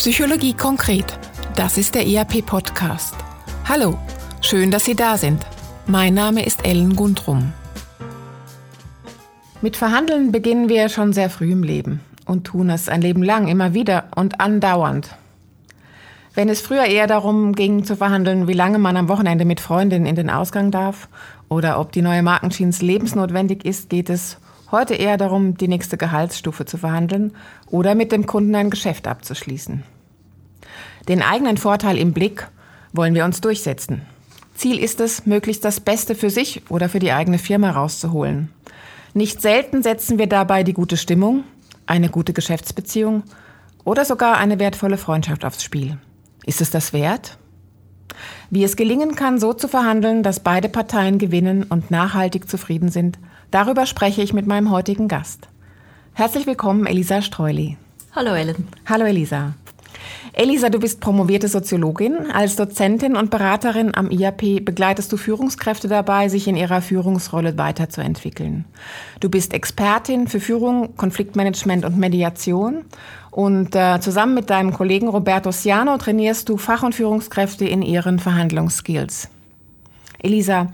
Psychologie 0.00 0.54
konkret. 0.54 1.18
Das 1.56 1.76
ist 1.76 1.94
der 1.94 2.06
ERP-Podcast. 2.06 3.14
Hallo, 3.68 3.98
schön, 4.40 4.70
dass 4.70 4.86
Sie 4.86 4.94
da 4.94 5.18
sind. 5.18 5.44
Mein 5.86 6.14
Name 6.14 6.46
ist 6.46 6.64
Ellen 6.64 6.96
Gundrum. 6.96 7.52
Mit 9.60 9.76
Verhandeln 9.76 10.32
beginnen 10.32 10.70
wir 10.70 10.88
schon 10.88 11.12
sehr 11.12 11.28
früh 11.28 11.52
im 11.52 11.62
Leben 11.62 12.00
und 12.24 12.44
tun 12.44 12.70
es 12.70 12.88
ein 12.88 13.02
Leben 13.02 13.22
lang, 13.22 13.46
immer 13.48 13.74
wieder 13.74 14.04
und 14.16 14.40
andauernd. 14.40 15.10
Wenn 16.32 16.48
es 16.48 16.62
früher 16.62 16.86
eher 16.86 17.06
darum 17.06 17.54
ging 17.54 17.84
zu 17.84 17.94
verhandeln, 17.94 18.48
wie 18.48 18.54
lange 18.54 18.78
man 18.78 18.96
am 18.96 19.10
Wochenende 19.10 19.44
mit 19.44 19.60
Freundinnen 19.60 20.06
in 20.06 20.16
den 20.16 20.30
Ausgang 20.30 20.70
darf 20.70 21.10
oder 21.50 21.78
ob 21.78 21.92
die 21.92 22.00
neue 22.00 22.22
Markenjeans 22.22 22.80
lebensnotwendig 22.80 23.66
ist, 23.66 23.90
geht 23.90 24.08
es 24.08 24.38
heute 24.70 24.94
eher 24.94 25.16
darum, 25.16 25.56
die 25.56 25.68
nächste 25.68 25.96
Gehaltsstufe 25.96 26.64
zu 26.64 26.78
verhandeln 26.78 27.32
oder 27.66 27.94
mit 27.94 28.12
dem 28.12 28.26
Kunden 28.26 28.54
ein 28.54 28.70
Geschäft 28.70 29.06
abzuschließen. 29.06 29.82
Den 31.08 31.22
eigenen 31.22 31.56
Vorteil 31.56 31.98
im 31.98 32.12
Blick 32.12 32.48
wollen 32.92 33.14
wir 33.14 33.24
uns 33.24 33.40
durchsetzen. 33.40 34.02
Ziel 34.54 34.78
ist 34.78 35.00
es, 35.00 35.26
möglichst 35.26 35.64
das 35.64 35.80
Beste 35.80 36.14
für 36.14 36.30
sich 36.30 36.62
oder 36.68 36.88
für 36.88 36.98
die 36.98 37.12
eigene 37.12 37.38
Firma 37.38 37.70
rauszuholen. 37.70 38.50
Nicht 39.14 39.40
selten 39.40 39.82
setzen 39.82 40.18
wir 40.18 40.26
dabei 40.26 40.62
die 40.62 40.74
gute 40.74 40.96
Stimmung, 40.96 41.44
eine 41.86 42.10
gute 42.10 42.32
Geschäftsbeziehung 42.32 43.22
oder 43.84 44.04
sogar 44.04 44.36
eine 44.36 44.58
wertvolle 44.58 44.98
Freundschaft 44.98 45.44
aufs 45.44 45.64
Spiel. 45.64 45.98
Ist 46.44 46.60
es 46.60 46.70
das 46.70 46.92
wert? 46.92 47.38
Wie 48.50 48.64
es 48.64 48.76
gelingen 48.76 49.14
kann, 49.14 49.38
so 49.38 49.52
zu 49.52 49.68
verhandeln, 49.68 50.22
dass 50.22 50.40
beide 50.40 50.68
Parteien 50.68 51.18
gewinnen 51.18 51.64
und 51.64 51.90
nachhaltig 51.90 52.48
zufrieden 52.48 52.90
sind, 52.90 53.18
darüber 53.50 53.86
spreche 53.86 54.22
ich 54.22 54.32
mit 54.32 54.46
meinem 54.46 54.70
heutigen 54.70 55.08
Gast. 55.08 55.48
Herzlich 56.12 56.46
willkommen, 56.46 56.86
Elisa 56.86 57.22
Streuli. 57.22 57.76
Hallo 58.14 58.34
Ellen. 58.34 58.68
Hallo 58.86 59.04
Elisa. 59.04 59.54
Elisa, 60.32 60.68
du 60.68 60.78
bist 60.78 61.00
promovierte 61.00 61.48
Soziologin. 61.48 62.30
Als 62.32 62.56
Dozentin 62.56 63.16
und 63.16 63.30
Beraterin 63.30 63.94
am 63.94 64.10
IAP 64.10 64.64
begleitest 64.64 65.12
du 65.12 65.16
Führungskräfte 65.16 65.88
dabei, 65.88 66.28
sich 66.28 66.46
in 66.46 66.56
ihrer 66.56 66.82
Führungsrolle 66.82 67.58
weiterzuentwickeln. 67.58 68.64
Du 69.18 69.28
bist 69.28 69.52
Expertin 69.52 70.28
für 70.28 70.40
Führung, 70.40 70.96
Konfliktmanagement 70.96 71.84
und 71.84 71.98
Mediation. 71.98 72.84
Und 73.30 73.74
äh, 73.74 74.00
zusammen 74.00 74.34
mit 74.34 74.50
deinem 74.50 74.72
Kollegen 74.72 75.08
Roberto 75.08 75.50
Siano 75.50 75.96
trainierst 75.98 76.48
du 76.48 76.56
Fach- 76.56 76.82
und 76.82 76.94
Führungskräfte 76.94 77.64
in 77.64 77.82
ihren 77.82 78.18
Verhandlungsskills. 78.18 79.28
Elisa, 80.18 80.68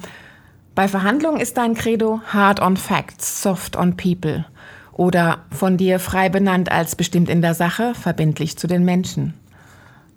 bei 0.76 0.88
Verhandlungen 0.88 1.40
ist 1.40 1.56
dein 1.56 1.74
Credo 1.74 2.20
Hard 2.32 2.60
on 2.60 2.76
Facts, 2.76 3.42
Soft 3.42 3.76
on 3.76 3.96
People 3.96 4.44
oder 4.92 5.38
von 5.50 5.78
dir 5.78 5.98
frei 5.98 6.28
benannt 6.28 6.70
als 6.70 6.94
bestimmt 6.94 7.30
in 7.30 7.40
der 7.40 7.54
Sache, 7.54 7.94
verbindlich 7.94 8.58
zu 8.58 8.66
den 8.66 8.84
Menschen. 8.84 9.32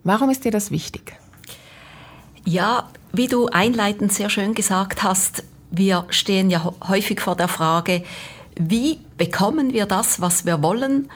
Warum 0.04 0.30
ist 0.30 0.44
dir 0.44 0.52
das 0.52 0.70
wichtig? 0.70 1.14
Ja, 2.44 2.90
wie 3.14 3.28
du 3.28 3.48
einleitend 3.48 4.12
sehr 4.12 4.30
schön 4.30 4.54
gesagt 4.54 5.02
hast, 5.02 5.44
wir 5.72 6.06
stehen 6.10 6.50
ja 6.50 6.74
häufig 6.88 7.22
vor 7.22 7.38
der 7.38 7.48
Frage, 7.48 8.04
wie 8.60 9.00
bekommen 9.18 9.72
wir 9.72 9.86
das, 9.86 10.20
was 10.20 10.46
wir 10.46 10.62
wollen, 10.62 11.10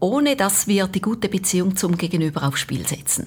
ohne 0.00 0.36
dass 0.36 0.68
wir 0.68 0.86
die 0.86 1.02
gute 1.02 1.28
Beziehung 1.28 1.76
zum 1.76 1.98
Gegenüber 1.98 2.44
aufs 2.44 2.60
Spiel 2.60 2.86
setzen. 2.86 3.26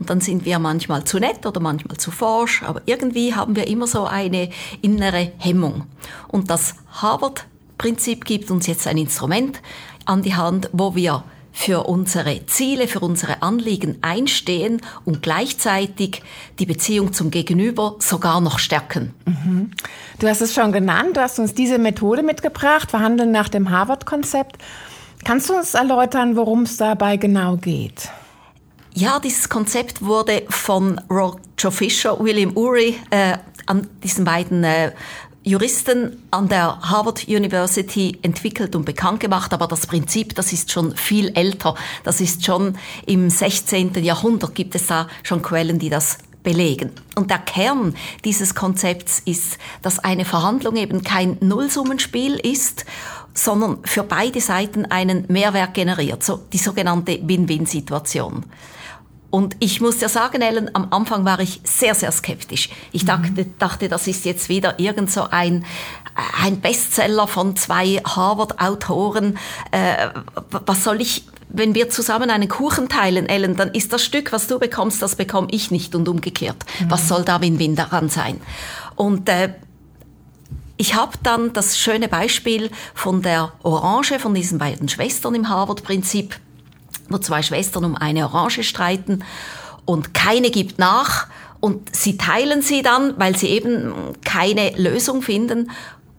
Und 0.00 0.10
dann 0.10 0.20
sind 0.20 0.44
wir 0.44 0.58
manchmal 0.58 1.04
zu 1.04 1.20
nett 1.20 1.46
oder 1.46 1.60
manchmal 1.60 1.98
zu 1.98 2.10
forsch, 2.10 2.62
aber 2.62 2.82
irgendwie 2.86 3.34
haben 3.34 3.54
wir 3.54 3.68
immer 3.68 3.86
so 3.86 4.06
eine 4.06 4.48
innere 4.82 5.30
Hemmung. 5.38 5.84
Und 6.26 6.50
das 6.50 6.74
Harvard 6.90 7.44
Prinzip 7.80 8.26
gibt 8.26 8.50
uns 8.50 8.66
jetzt 8.66 8.86
ein 8.86 8.98
Instrument 8.98 9.62
an 10.04 10.20
die 10.20 10.34
Hand, 10.34 10.68
wo 10.72 10.94
wir 10.94 11.24
für 11.52 11.86
unsere 11.86 12.44
Ziele, 12.44 12.88
für 12.88 13.00
unsere 13.00 13.42
Anliegen 13.42 13.98
einstehen 14.02 14.82
und 15.04 15.22
gleichzeitig 15.22 16.22
die 16.58 16.66
Beziehung 16.66 17.12
zum 17.12 17.30
Gegenüber 17.30 17.96
sogar 17.98 18.40
noch 18.42 18.58
stärken. 18.58 19.14
Mhm. 19.24 19.70
Du 20.18 20.28
hast 20.28 20.42
es 20.42 20.54
schon 20.54 20.72
genannt, 20.72 21.16
du 21.16 21.22
hast 21.22 21.38
uns 21.38 21.54
diese 21.54 21.78
Methode 21.78 22.22
mitgebracht, 22.22 22.90
Verhandeln 22.90 23.32
nach 23.32 23.48
dem 23.48 23.70
Harvard-Konzept. 23.70 24.58
Kannst 25.24 25.48
du 25.48 25.54
uns 25.54 25.72
erläutern, 25.74 26.36
worum 26.36 26.62
es 26.62 26.76
dabei 26.76 27.16
genau 27.16 27.56
geht? 27.56 28.10
Ja, 28.94 29.20
dieses 29.20 29.48
Konzept 29.48 30.02
wurde 30.02 30.42
von 30.48 31.00
Roger 31.08 31.70
Fisher, 31.70 32.18
William 32.18 32.56
Ury, 32.56 32.96
äh, 33.10 33.38
an 33.66 33.86
diesen 34.02 34.24
beiden 34.24 34.64
äh, 34.64 34.92
Juristen 35.42 36.22
an 36.30 36.48
der 36.48 36.80
Harvard 36.82 37.26
University 37.26 38.18
entwickelt 38.20 38.76
und 38.76 38.84
bekannt 38.84 39.20
gemacht, 39.20 39.54
aber 39.54 39.68
das 39.68 39.86
Prinzip, 39.86 40.34
das 40.34 40.52
ist 40.52 40.70
schon 40.70 40.94
viel 40.96 41.28
älter. 41.34 41.76
Das 42.04 42.20
ist 42.20 42.44
schon 42.44 42.76
im 43.06 43.30
16. 43.30 43.94
Jahrhundert 44.02 44.54
gibt 44.54 44.74
es 44.74 44.88
da 44.88 45.08
schon 45.22 45.40
Quellen, 45.40 45.78
die 45.78 45.88
das 45.88 46.18
belegen. 46.42 46.90
Und 47.14 47.30
der 47.30 47.38
Kern 47.38 47.94
dieses 48.24 48.54
Konzepts 48.54 49.22
ist, 49.24 49.58
dass 49.82 49.98
eine 49.98 50.24
Verhandlung 50.24 50.76
eben 50.76 51.02
kein 51.04 51.38
Nullsummenspiel 51.40 52.34
ist, 52.34 52.84
sondern 53.32 53.78
für 53.84 54.02
beide 54.02 54.40
Seiten 54.40 54.86
einen 54.86 55.24
Mehrwert 55.28 55.74
generiert, 55.74 56.24
so 56.24 56.40
die 56.52 56.58
sogenannte 56.58 57.18
Win-Win-Situation. 57.22 58.44
Und 59.30 59.56
ich 59.60 59.80
muss 59.80 59.98
dir 59.98 60.08
sagen, 60.08 60.42
Ellen, 60.42 60.74
am 60.74 60.88
Anfang 60.90 61.24
war 61.24 61.38
ich 61.38 61.60
sehr, 61.64 61.94
sehr 61.94 62.10
skeptisch. 62.10 62.68
Ich 62.90 63.04
dachte, 63.04 63.30
mhm. 63.30 63.54
dachte 63.58 63.88
das 63.88 64.06
ist 64.08 64.24
jetzt 64.24 64.48
wieder 64.48 64.78
irgend 64.80 65.10
so 65.10 65.22
ein, 65.30 65.64
ein 66.42 66.60
Bestseller 66.60 67.28
von 67.28 67.54
zwei 67.54 68.02
Harvard-Autoren. 68.04 69.38
Äh, 69.70 70.08
was 70.66 70.82
soll 70.82 71.00
ich, 71.00 71.26
wenn 71.48 71.76
wir 71.76 71.90
zusammen 71.90 72.30
einen 72.30 72.48
Kuchen 72.48 72.88
teilen, 72.88 73.26
Ellen, 73.26 73.56
dann 73.56 73.72
ist 73.72 73.92
das 73.92 74.04
Stück, 74.04 74.32
was 74.32 74.48
du 74.48 74.58
bekommst, 74.58 75.00
das 75.00 75.14
bekomme 75.14 75.48
ich 75.52 75.70
nicht 75.70 75.94
und 75.94 76.08
umgekehrt. 76.08 76.58
Mhm. 76.80 76.90
Was 76.90 77.06
soll 77.06 77.24
da 77.24 77.40
Win-Win 77.40 77.76
daran 77.76 78.08
sein? 78.08 78.40
Und 78.96 79.28
äh, 79.28 79.54
ich 80.76 80.94
habe 80.94 81.12
dann 81.22 81.52
das 81.52 81.78
schöne 81.78 82.08
Beispiel 82.08 82.70
von 82.94 83.22
der 83.22 83.52
Orange, 83.62 84.18
von 84.18 84.34
diesen 84.34 84.58
beiden 84.58 84.88
Schwestern 84.88 85.34
im 85.36 85.48
Harvard-Prinzip 85.48 86.34
wo 87.10 87.18
zwei 87.18 87.42
Schwestern 87.42 87.84
um 87.84 87.96
eine 87.96 88.24
Orange 88.24 88.62
streiten 88.62 89.22
und 89.84 90.14
keine 90.14 90.50
gibt 90.50 90.78
nach 90.78 91.26
und 91.60 91.94
sie 91.94 92.16
teilen 92.16 92.62
sie 92.62 92.82
dann, 92.82 93.18
weil 93.18 93.36
sie 93.36 93.48
eben 93.48 93.92
keine 94.24 94.70
Lösung 94.76 95.20
finden 95.20 95.70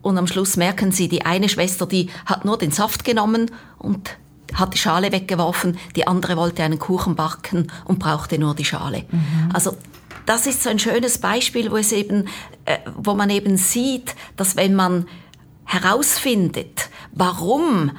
und 0.02 0.18
am 0.18 0.28
Schluss 0.28 0.58
merken 0.58 0.92
sie, 0.92 1.08
die 1.08 1.26
eine 1.26 1.50
Schwester, 1.50 1.86
die 1.86 2.10
hat 2.26 2.46
nur 2.46 2.58
den 2.58 2.72
Saft 2.72 3.04
genommen 3.04 3.52
und 3.78 4.18
hat 4.54 4.74
die 4.74 4.78
Schale 4.78 5.12
weggeworfen, 5.12 5.78
die 5.96 6.08
andere 6.08 6.36
wollte 6.36 6.64
einen 6.64 6.80
Kuchen 6.80 7.16
backen 7.16 7.72
und 7.86 8.00
brauchte 8.00 8.38
nur 8.38 8.54
die 8.54 8.66
Schale. 8.66 9.06
Mhm. 9.10 9.50
Also 9.54 9.78
das 10.26 10.46
ist 10.46 10.64
so 10.64 10.70
ein 10.70 10.80
schönes 10.80 11.20
Beispiel, 11.20 11.72
wo 11.72 11.78
es 11.78 11.92
eben, 11.92 12.28
äh, 12.66 12.80
wo 12.96 13.14
man 13.14 13.30
eben 13.30 13.58
sieht, 13.58 14.16
dass 14.36 14.56
wenn 14.56 14.76
man 14.76 15.08
herausfindet, 15.66 16.90
warum 17.14 17.92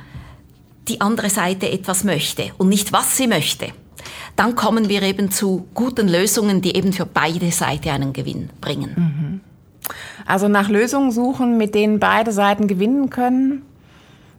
die 0.89 1.01
andere 1.01 1.31
Seite 1.31 1.71
etwas 1.71 2.05
möchte 2.05 2.51
und 2.59 2.69
nicht 2.69 2.93
was 2.93 3.17
sie 3.17 3.27
möchte, 3.27 3.69
dann 4.37 4.57
kommen 4.57 4.89
wir 4.89 5.03
eben 5.03 5.31
zu 5.31 5.69
guten 5.75 6.09
Lösungen, 6.09 6.63
die 6.63 6.75
eben 6.75 6.93
für 6.93 7.07
beide 7.07 7.53
Seiten 7.53 7.91
einen 7.91 8.13
Gewinn 8.13 8.51
bringen. 8.61 8.95
Mhm. 8.97 9.41
Also 10.27 10.49
nach 10.49 10.69
Lösungen 10.69 11.13
suchen, 11.13 11.59
mit 11.59 11.75
denen 11.75 11.99
beide 11.99 12.33
Seiten 12.33 12.67
gewinnen 12.67 13.11
können, 13.11 13.63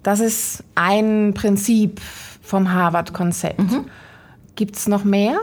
das 0.02 0.20
ist 0.20 0.64
ein 0.76 1.34
Prinzip 1.34 2.02
vom 2.42 2.74
Harvard-Konzept. 2.74 3.60
Mhm. 3.60 3.86
Gibt 4.56 4.76
es 4.76 4.88
noch 4.88 5.04
mehr? 5.04 5.40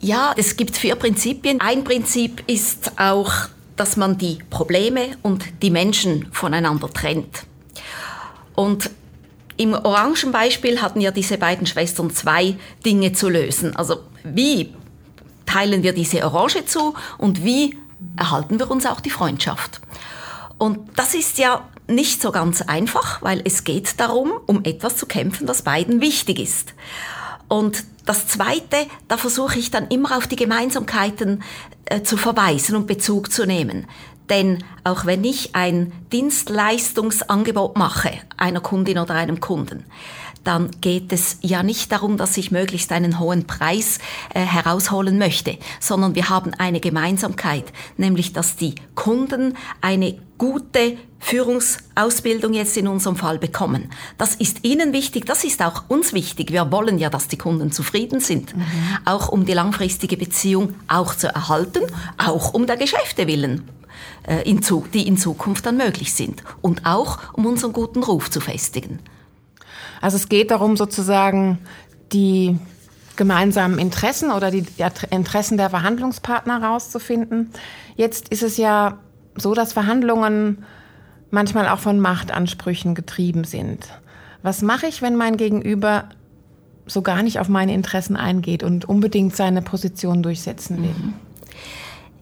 Ja, 0.00 0.34
es 0.36 0.56
gibt 0.56 0.76
vier 0.76 0.96
Prinzipien. 0.96 1.60
Ein 1.60 1.84
Prinzip 1.84 2.42
ist 2.48 2.92
auch, 2.98 3.30
dass 3.76 3.96
man 3.96 4.18
die 4.18 4.38
Probleme 4.50 5.16
und 5.22 5.44
die 5.62 5.70
Menschen 5.70 6.26
voneinander 6.32 6.88
trennt. 6.90 7.44
Und 8.54 8.90
im 9.56 9.74
Orangenbeispiel 9.74 10.80
hatten 10.80 11.00
ja 11.00 11.10
diese 11.10 11.38
beiden 11.38 11.66
Schwestern 11.66 12.10
zwei 12.10 12.56
Dinge 12.84 13.12
zu 13.12 13.28
lösen. 13.28 13.76
Also 13.76 14.00
wie 14.24 14.74
teilen 15.46 15.82
wir 15.82 15.92
diese 15.92 16.24
Orange 16.24 16.64
zu 16.66 16.94
und 17.18 17.44
wie 17.44 17.78
erhalten 18.16 18.58
wir 18.58 18.70
uns 18.70 18.86
auch 18.86 19.00
die 19.00 19.10
Freundschaft? 19.10 19.80
Und 20.58 20.78
das 20.96 21.14
ist 21.14 21.38
ja 21.38 21.68
nicht 21.88 22.22
so 22.22 22.30
ganz 22.30 22.62
einfach, 22.62 23.22
weil 23.22 23.42
es 23.44 23.64
geht 23.64 23.98
darum, 24.00 24.32
um 24.46 24.64
etwas 24.64 24.96
zu 24.96 25.06
kämpfen, 25.06 25.48
was 25.48 25.62
beiden 25.62 26.00
wichtig 26.00 26.38
ist. 26.38 26.74
Und 27.48 27.84
das 28.06 28.26
Zweite, 28.26 28.86
da 29.08 29.16
versuche 29.16 29.58
ich 29.58 29.70
dann 29.70 29.88
immer 29.88 30.16
auf 30.16 30.26
die 30.26 30.36
Gemeinsamkeiten 30.36 31.42
äh, 31.84 32.02
zu 32.02 32.16
verweisen 32.16 32.76
und 32.76 32.86
Bezug 32.86 33.30
zu 33.32 33.46
nehmen. 33.46 33.86
Denn 34.30 34.64
auch 34.84 35.04
wenn 35.06 35.24
ich 35.24 35.54
ein 35.54 35.92
Dienstleistungsangebot 36.12 37.76
mache, 37.76 38.12
einer 38.36 38.60
Kundin 38.60 38.98
oder 38.98 39.14
einem 39.14 39.40
Kunden, 39.40 39.84
dann 40.44 40.70
geht 40.80 41.12
es 41.12 41.38
ja 41.40 41.62
nicht 41.62 41.92
darum, 41.92 42.16
dass 42.16 42.36
ich 42.36 42.50
möglichst 42.50 42.92
einen 42.92 43.18
hohen 43.18 43.46
Preis 43.46 43.98
äh, 44.34 44.40
herausholen 44.40 45.18
möchte, 45.18 45.58
sondern 45.80 46.14
wir 46.14 46.28
haben 46.28 46.52
eine 46.54 46.80
Gemeinsamkeit, 46.80 47.72
nämlich 47.96 48.32
dass 48.32 48.56
die 48.56 48.74
Kunden 48.94 49.56
eine 49.80 50.18
gute 50.38 50.96
Führungsausbildung 51.20 52.52
jetzt 52.52 52.76
in 52.76 52.88
unserem 52.88 53.14
Fall 53.14 53.38
bekommen. 53.38 53.90
Das 54.18 54.34
ist 54.34 54.64
Ihnen 54.64 54.92
wichtig, 54.92 55.24
das 55.24 55.44
ist 55.44 55.62
auch 55.62 55.84
uns 55.86 56.12
wichtig. 56.12 56.50
Wir 56.50 56.72
wollen 56.72 56.98
ja, 56.98 57.10
dass 57.10 57.28
die 57.28 57.38
Kunden 57.38 57.70
zufrieden 57.70 58.18
sind, 58.18 58.56
mhm. 58.56 58.64
auch 59.04 59.28
um 59.28 59.46
die 59.46 59.52
langfristige 59.52 60.16
Beziehung 60.16 60.74
auch 60.88 61.14
zu 61.14 61.28
erhalten, 61.28 61.82
auch 62.18 62.54
um 62.54 62.66
der 62.66 62.76
Geschäfte 62.76 63.28
willen 63.28 63.62
äh, 64.24 64.42
die 64.94 65.06
in 65.06 65.16
Zukunft 65.16 65.66
dann 65.66 65.76
möglich 65.76 66.12
sind 66.14 66.42
und 66.60 66.86
auch 66.86 67.18
um 67.32 67.46
unseren 67.46 67.72
guten 67.72 68.02
Ruf 68.02 68.30
zu 68.30 68.40
festigen. 68.40 69.00
Also 70.00 70.16
es 70.16 70.28
geht 70.28 70.50
darum, 70.50 70.76
sozusagen 70.76 71.58
die 72.12 72.58
gemeinsamen 73.16 73.78
Interessen 73.78 74.30
oder 74.30 74.50
die 74.50 74.64
Interessen 75.10 75.56
der 75.56 75.70
Verhandlungspartner 75.70 76.60
herauszufinden. 76.60 77.50
Jetzt 77.96 78.28
ist 78.30 78.42
es 78.42 78.56
ja 78.56 78.98
so, 79.36 79.54
dass 79.54 79.72
Verhandlungen 79.72 80.64
manchmal 81.30 81.68
auch 81.68 81.78
von 81.78 82.00
Machtansprüchen 82.00 82.94
getrieben 82.94 83.44
sind. 83.44 83.86
Was 84.42 84.62
mache 84.62 84.86
ich, 84.86 85.02
wenn 85.02 85.16
mein 85.16 85.36
Gegenüber 85.36 86.08
so 86.86 87.02
gar 87.02 87.22
nicht 87.22 87.38
auf 87.38 87.48
meine 87.48 87.74
Interessen 87.74 88.16
eingeht 88.16 88.62
und 88.62 88.84
unbedingt 88.86 89.36
seine 89.36 89.62
Position 89.62 90.22
durchsetzen 90.22 90.82
will? 90.82 90.90
Mhm. 90.90 91.14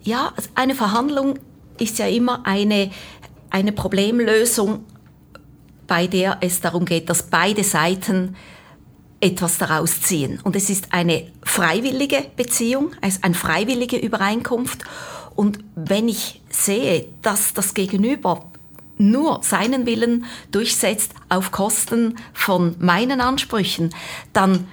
Ja, 0.02 0.32
eine 0.54 0.74
Verhandlung 0.74 1.38
ist 1.80 1.98
ja 1.98 2.06
immer 2.06 2.46
eine, 2.46 2.90
eine 3.50 3.72
Problemlösung 3.72 4.84
bei 5.90 6.06
der 6.06 6.38
es 6.40 6.60
darum 6.60 6.84
geht, 6.84 7.10
dass 7.10 7.24
beide 7.24 7.64
Seiten 7.64 8.36
etwas 9.20 9.58
daraus 9.58 10.00
ziehen. 10.02 10.38
Und 10.44 10.54
es 10.54 10.70
ist 10.70 10.92
eine 10.92 11.26
freiwillige 11.42 12.26
Beziehung, 12.36 12.92
also 13.00 13.18
eine 13.22 13.34
freiwillige 13.34 13.96
Übereinkunft. 13.96 14.84
Und 15.34 15.58
wenn 15.74 16.08
ich 16.08 16.42
sehe, 16.48 17.08
dass 17.22 17.54
das 17.54 17.74
Gegenüber 17.74 18.50
nur 18.98 19.42
seinen 19.42 19.84
Willen 19.84 20.26
durchsetzt 20.52 21.12
auf 21.28 21.50
Kosten 21.50 22.14
von 22.34 22.76
meinen 22.78 23.20
Ansprüchen, 23.20 23.92
dann 24.32 24.68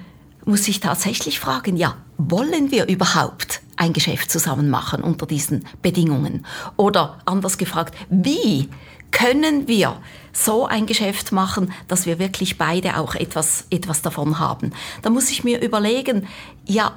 muss 0.46 0.68
ich 0.68 0.82
tatsächlich 0.82 1.40
fragen, 1.40 1.78
ja, 1.78 1.98
wollen 2.18 2.72
wir 2.72 2.88
überhaupt 2.88 3.62
ein 3.76 3.94
Geschäft 3.94 4.32
zusammen 4.32 4.70
machen 4.70 5.04
unter 5.04 5.26
diesen 5.26 5.66
Bedingungen? 5.82 6.46
Oder 6.76 7.20
anders 7.26 7.58
gefragt, 7.58 7.96
wie 8.10 8.70
können 9.12 9.68
wir 9.68 9.98
so 10.34 10.66
ein 10.66 10.86
Geschäft 10.86 11.32
machen, 11.32 11.74
dass 11.88 12.06
wir 12.06 12.20
wirklich 12.20 12.58
beide 12.58 12.98
auch 12.98 13.16
etwas, 13.16 13.66
etwas 13.70 14.02
davon 14.02 14.40
haben. 14.40 14.72
Da 15.02 15.10
muss 15.10 15.32
ich 15.32 15.44
mir 15.44 15.62
überlegen, 15.62 16.28
ja, 16.66 16.94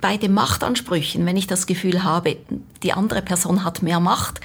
bei 0.00 0.16
den 0.16 0.32
Machtansprüchen, 0.32 1.26
wenn 1.26 1.36
ich 1.36 1.46
das 1.46 1.66
Gefühl 1.66 2.02
habe, 2.02 2.38
die 2.82 2.92
andere 2.92 3.22
Person 3.22 3.64
hat 3.64 3.82
mehr 3.82 4.00
Macht, 4.00 4.40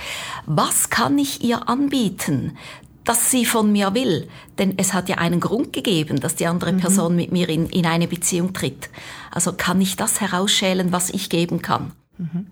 was 0.46 0.90
kann 0.90 1.18
ich 1.18 1.44
ihr 1.44 1.70
anbieten, 1.70 2.58
dass 3.06 3.32
sie 3.32 3.46
von 3.46 3.72
mir 3.72 3.94
will? 3.94 4.28
Denn 4.58 4.74
es 4.78 4.94
hat 4.94 5.08
ja 5.08 5.18
einen 5.18 5.40
Grund 5.40 5.72
gegeben, 5.72 6.20
dass 6.20 6.36
die 6.36 6.48
andere 6.48 6.74
mhm. 6.74 6.80
Person 6.80 7.16
mit 7.16 7.32
mir 7.32 7.48
in, 7.48 7.68
in 7.68 7.86
eine 7.86 8.08
Beziehung 8.08 8.54
tritt. 8.54 8.90
Also 9.32 9.54
kann 9.54 9.80
ich 9.80 9.96
das 9.96 10.20
herausschälen, 10.20 10.92
was 10.92 11.10
ich 11.10 11.30
geben 11.30 11.62
kann. 11.62 11.92
Mhm. 12.18 12.48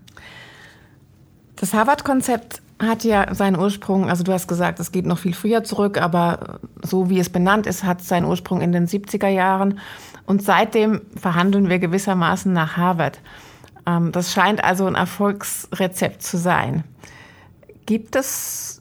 Das 1.56 1.74
Harvard-Konzept 1.74 2.62
hat 2.80 3.04
ja 3.04 3.32
seinen 3.34 3.58
Ursprung, 3.58 4.08
also 4.08 4.24
du 4.24 4.32
hast 4.32 4.48
gesagt, 4.48 4.80
es 4.80 4.92
geht 4.92 5.06
noch 5.06 5.18
viel 5.18 5.34
früher 5.34 5.64
zurück, 5.64 6.00
aber 6.00 6.58
so 6.82 7.08
wie 7.08 7.18
es 7.18 7.30
benannt 7.30 7.66
ist, 7.66 7.84
hat 7.84 8.00
es 8.00 8.08
seinen 8.08 8.24
Ursprung 8.24 8.60
in 8.60 8.72
den 8.72 8.86
70er 8.86 9.28
Jahren. 9.28 9.78
Und 10.26 10.42
seitdem 10.42 11.02
verhandeln 11.16 11.68
wir 11.68 11.78
gewissermaßen 11.78 12.52
nach 12.52 12.76
Harvard. 12.76 13.20
Ähm, 13.86 14.12
das 14.12 14.32
scheint 14.32 14.64
also 14.64 14.86
ein 14.86 14.94
Erfolgsrezept 14.94 16.22
zu 16.22 16.36
sein. 16.36 16.84
Gibt 17.86 18.16
es, 18.16 18.80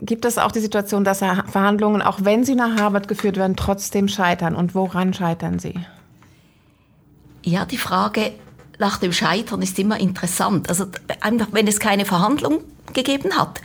gibt 0.00 0.24
es 0.24 0.38
auch 0.38 0.52
die 0.52 0.60
Situation, 0.60 1.04
dass 1.04 1.18
Verhandlungen, 1.18 2.02
auch 2.02 2.18
wenn 2.22 2.44
sie 2.44 2.54
nach 2.54 2.76
Harvard 2.76 3.08
geführt 3.08 3.36
werden, 3.36 3.56
trotzdem 3.56 4.08
scheitern? 4.08 4.54
Und 4.54 4.74
woran 4.74 5.14
scheitern 5.14 5.58
sie? 5.58 5.74
Ja, 7.42 7.64
die 7.64 7.78
Frage 7.78 8.32
nach 8.78 8.98
dem 8.98 9.12
Scheitern 9.12 9.62
ist 9.62 9.78
immer 9.78 10.00
interessant. 10.00 10.68
Also 10.68 10.86
einfach, 11.20 11.48
wenn 11.52 11.66
es 11.66 11.78
keine 11.78 12.04
Verhandlung 12.04 12.64
gegeben 12.92 13.36
hat, 13.36 13.60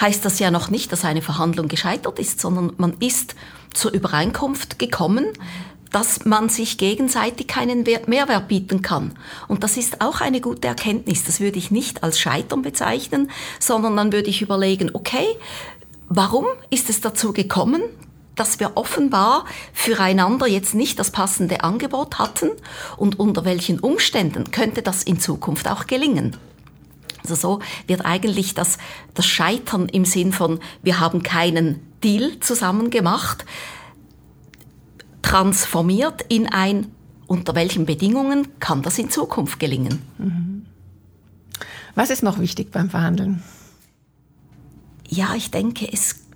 heißt 0.00 0.24
das 0.24 0.38
ja 0.38 0.50
noch 0.50 0.70
nicht, 0.70 0.92
dass 0.92 1.04
eine 1.04 1.22
Verhandlung 1.22 1.68
gescheitert 1.68 2.18
ist, 2.18 2.40
sondern 2.40 2.72
man 2.76 2.94
ist 2.98 3.34
zur 3.72 3.92
Übereinkunft 3.92 4.78
gekommen, 4.78 5.26
dass 5.94 6.24
man 6.24 6.48
sich 6.48 6.76
gegenseitig 6.76 7.46
keinen 7.46 7.84
Mehrwert 7.84 8.48
bieten 8.48 8.82
kann. 8.82 9.12
Und 9.46 9.62
das 9.62 9.76
ist 9.76 10.00
auch 10.00 10.20
eine 10.20 10.40
gute 10.40 10.66
Erkenntnis. 10.66 11.22
Das 11.22 11.38
würde 11.38 11.56
ich 11.56 11.70
nicht 11.70 12.02
als 12.02 12.18
Scheitern 12.18 12.62
bezeichnen, 12.62 13.30
sondern 13.60 13.96
dann 13.96 14.12
würde 14.12 14.28
ich 14.28 14.42
überlegen, 14.42 14.90
okay, 14.92 15.24
warum 16.08 16.46
ist 16.68 16.90
es 16.90 17.00
dazu 17.00 17.32
gekommen, 17.32 17.80
dass 18.34 18.58
wir 18.58 18.72
offenbar 18.74 19.44
füreinander 19.72 20.48
jetzt 20.48 20.74
nicht 20.74 20.98
das 20.98 21.12
passende 21.12 21.62
Angebot 21.62 22.18
hatten 22.18 22.50
und 22.96 23.20
unter 23.20 23.44
welchen 23.44 23.78
Umständen 23.78 24.50
könnte 24.50 24.82
das 24.82 25.04
in 25.04 25.20
Zukunft 25.20 25.68
auch 25.68 25.86
gelingen. 25.86 26.36
Also 27.22 27.36
so 27.36 27.60
wird 27.86 28.04
eigentlich 28.04 28.54
das, 28.54 28.78
das 29.14 29.26
Scheitern 29.26 29.88
im 29.88 30.04
Sinn 30.04 30.32
von, 30.32 30.58
wir 30.82 30.98
haben 30.98 31.22
keinen 31.22 31.80
Deal 32.02 32.40
zusammen 32.40 32.90
gemacht, 32.90 33.44
transformiert 35.24 36.20
in 36.28 36.46
ein, 36.46 36.88
unter 37.26 37.54
welchen 37.54 37.86
Bedingungen 37.86 38.60
kann 38.60 38.82
das 38.82 38.98
in 38.98 39.08
Zukunft 39.08 39.58
gelingen. 39.58 40.02
Mhm. 40.18 40.66
Was 41.94 42.10
ist 42.10 42.22
noch 42.22 42.38
wichtig 42.38 42.70
beim 42.70 42.90
Verhandeln? 42.90 43.42
Ja, 45.08 45.34
ich 45.34 45.50
denke, 45.50 45.90
es, 45.90 46.26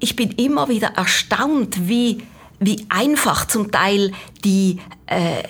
ich 0.00 0.16
bin 0.16 0.32
immer 0.32 0.68
wieder 0.68 0.88
erstaunt, 0.88 1.88
wie, 1.88 2.22
wie 2.58 2.84
einfach 2.90 3.46
zum 3.46 3.72
Teil 3.72 4.12
die, 4.44 4.80
äh, 5.06 5.42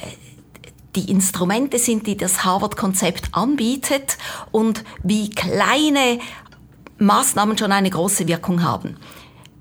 die 0.94 1.11
Instrumente 1.11 1.81
sind, 1.81 2.06
die 2.06 2.17
das 2.17 2.44
Harvard-Konzept 2.44 3.31
anbietet 3.32 4.17
und 4.52 4.84
wie 5.02 5.31
kleine 5.31 6.20
Maßnahmen 6.99 7.58
schon 7.58 7.72
eine 7.72 7.90
große 7.90 8.28
Wirkung 8.28 8.62
haben. 8.62 8.96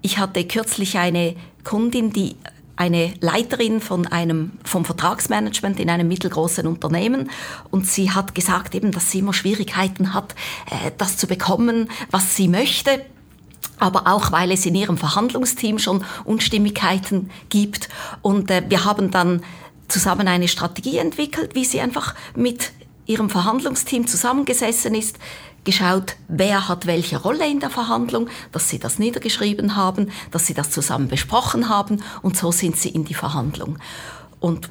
Ich 0.02 0.20
hatte 0.20 0.46
kürzlich 0.46 1.00
eine 1.00 1.36
Kundin, 1.64 2.14
die 2.14 2.36
eine 2.80 3.14
Leiterin 3.20 3.82
von 3.82 4.08
einem, 4.08 4.54
vom 4.64 4.86
Vertragsmanagement 4.86 5.82
in 5.82 5.90
einem 5.90 6.08
mittelgroßen 6.08 6.66
Unternehmen. 6.66 7.30
Und 7.72 7.86
sie 7.86 8.12
hat 8.12 8.34
gesagt 8.34 8.74
eben, 8.74 8.94
dass 8.94 9.12
sie 9.12 9.20
immer 9.20 9.34
Schwierigkeiten 9.34 10.14
hat, 10.14 10.34
äh, 10.72 10.92
das 10.98 11.18
zu 11.18 11.28
bekommen, 11.28 11.90
was 12.10 12.38
sie 12.38 12.48
möchte. 12.48 13.04
Aber 13.80 14.08
auch 14.08 14.32
weil 14.32 14.54
es 14.54 14.66
in 14.66 14.76
ihrem 14.76 14.98
Verhandlungsteam 14.98 15.78
schon 15.78 16.06
Unstimmigkeiten 16.24 17.32
gibt. 17.50 17.90
Und 18.22 18.50
äh, 18.50 18.64
wir 18.70 18.86
haben 18.86 19.12
dann 19.12 19.44
zusammen 19.90 20.30
eine 20.30 20.48
Strategie 20.48 21.00
entwickelt, 21.00 21.56
wie 21.56 21.66
sie 21.66 21.82
einfach 21.82 22.16
mit 22.34 22.72
ihrem 23.06 23.30
Verhandlungsteam 23.30 24.08
zusammengesessen 24.08 24.96
ist, 24.96 25.20
geschaut, 25.64 26.16
wer 26.28 26.68
hat 26.68 26.86
welche 26.86 27.18
Rolle 27.18 27.50
in 27.50 27.60
der 27.60 27.70
Verhandlung, 27.70 28.30
dass 28.52 28.70
sie 28.70 28.80
das 28.80 29.00
niedergeschrieben 29.00 29.76
haben, 29.76 30.12
dass 30.32 30.46
sie 30.46 30.54
das 30.54 30.72
zusammen 30.72 31.08
besprochen 31.08 31.70
haben 31.70 32.02
und 32.22 32.38
so 32.38 32.52
sind 32.52 32.78
sie 32.78 32.90
in 32.90 33.06
die 33.06 33.14
Verhandlung. 33.14 33.78
Und 34.40 34.70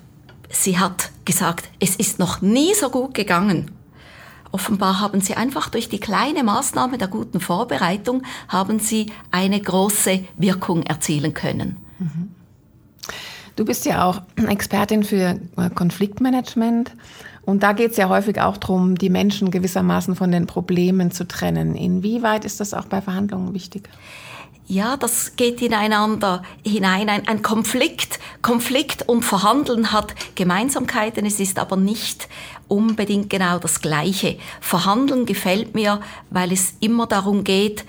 sie 0.51 0.79
hat 0.79 1.11
gesagt, 1.25 1.69
es 1.79 1.97
ist 1.97 2.19
noch 2.19 2.41
nie 2.41 2.75
so 2.75 2.91
gut 2.91 3.15
gegangen. 3.15 3.71
Offenbar 4.51 5.01
haben 5.01 5.21
sie 5.21 5.35
einfach 5.35 5.69
durch 5.69 5.89
die 5.89 6.01
kleine 6.01 6.43
Maßnahme 6.43 6.97
der 6.97 7.09
guten 7.09 7.41
Vorbereitung 7.41 8.23
haben 8.49 8.79
sie 8.79 9.13
eine 9.31 9.61
große 9.61 10.25
Wirkung 10.39 10.85
erzielen 10.85 11.35
können. 11.35 11.77
Mhm. 11.99 12.35
Du 13.59 13.65
bist 13.65 13.85
ja 13.87 14.05
auch 14.05 14.23
Expertin 14.37 15.03
für 15.03 15.37
äh, 15.57 15.71
Konfliktmanagement. 15.75 16.93
Und 17.43 17.65
da 17.65 17.73
geht 17.73 17.91
es 17.91 17.97
ja 17.97 18.09
häufig 18.09 18.41
auch 18.41 18.57
darum, 18.57 18.97
die 18.97 19.11
Menschen 19.11 19.51
gewissermaßen 19.51 20.15
von 20.15 20.31
den 20.31 20.47
Problemen 20.47 21.11
zu 21.11 21.27
trennen. 21.27 21.75
Inwieweit 21.75 22.45
ist 22.45 22.61
das 22.61 22.73
auch 22.73 22.85
bei 22.85 23.01
Verhandlungen 23.03 23.55
wichtig? 23.55 23.89
Ja, 24.69 24.97
das 24.97 25.35
geht 25.35 25.61
ineinander 25.61 26.45
hinein. 26.65 27.09
Ein, 27.09 27.27
ein, 27.27 27.43
Konflikt, 27.43 28.21
Konflikt 28.43 29.09
und 29.09 29.25
Verhandeln 29.25 29.91
hat 29.91 30.15
Gemeinsamkeiten. 30.37 31.27
Es 31.27 31.41
ist 31.41 31.59
aber 31.59 31.77
nicht 31.77 32.29
unbedingt 32.69 33.29
genau 33.29 33.59
das 33.59 33.81
Gleiche. 33.81 34.39
Verhandeln 34.61 35.27
gefällt 35.27 35.75
mir, 35.75 36.01
weil 36.31 36.53
es 36.53 36.75
immer 36.79 37.09
darum 37.09 37.43
geht, 37.43 37.85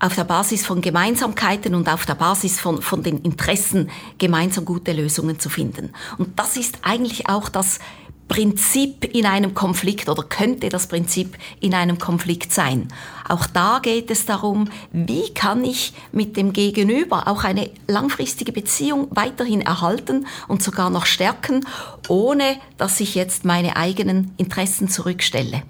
auf 0.00 0.16
der 0.16 0.24
Basis 0.24 0.66
von 0.66 0.80
Gemeinsamkeiten 0.80 1.74
und 1.74 1.88
auf 1.88 2.06
der 2.06 2.14
Basis 2.14 2.58
von, 2.58 2.82
von 2.82 3.02
den 3.02 3.18
Interessen 3.18 3.90
gemeinsam 4.18 4.64
gute 4.64 4.92
Lösungen 4.92 5.38
zu 5.38 5.50
finden. 5.50 5.92
Und 6.18 6.38
das 6.38 6.56
ist 6.56 6.78
eigentlich 6.82 7.28
auch 7.28 7.48
das 7.48 7.78
Prinzip 8.30 9.12
in 9.12 9.26
einem 9.26 9.54
Konflikt 9.54 10.08
oder 10.08 10.22
könnte 10.22 10.68
das 10.68 10.86
Prinzip 10.86 11.36
in 11.58 11.74
einem 11.74 11.98
Konflikt 11.98 12.52
sein. 12.52 12.86
Auch 13.28 13.46
da 13.46 13.80
geht 13.82 14.08
es 14.08 14.24
darum, 14.24 14.70
wie 14.92 15.34
kann 15.34 15.64
ich 15.64 15.92
mit 16.12 16.36
dem 16.36 16.52
Gegenüber 16.52 17.26
auch 17.26 17.42
eine 17.42 17.70
langfristige 17.88 18.52
Beziehung 18.52 19.08
weiterhin 19.10 19.62
erhalten 19.62 20.28
und 20.46 20.62
sogar 20.62 20.90
noch 20.90 21.06
stärken, 21.06 21.66
ohne 22.06 22.56
dass 22.78 23.00
ich 23.00 23.16
jetzt 23.16 23.44
meine 23.44 23.76
eigenen 23.76 24.32
Interessen 24.36 24.88
zurückstelle. 24.88 25.64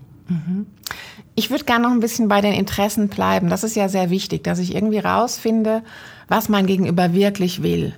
Ich 1.41 1.49
würde 1.49 1.65
gerne 1.65 1.85
noch 1.85 1.91
ein 1.91 2.01
bisschen 2.01 2.29
bei 2.29 2.43
den 2.43 2.53
Interessen 2.53 3.09
bleiben. 3.09 3.49
Das 3.49 3.65
ist 3.65 3.75
ja 3.75 3.89
sehr 3.89 4.11
wichtig, 4.11 4.45
dass 4.45 4.59
ich 4.59 4.75
irgendwie 4.75 4.99
rausfinde, 4.99 5.83
was 6.29 6.51
mein 6.51 6.67
Gegenüber 6.67 7.15
wirklich 7.15 7.63
will. 7.63 7.95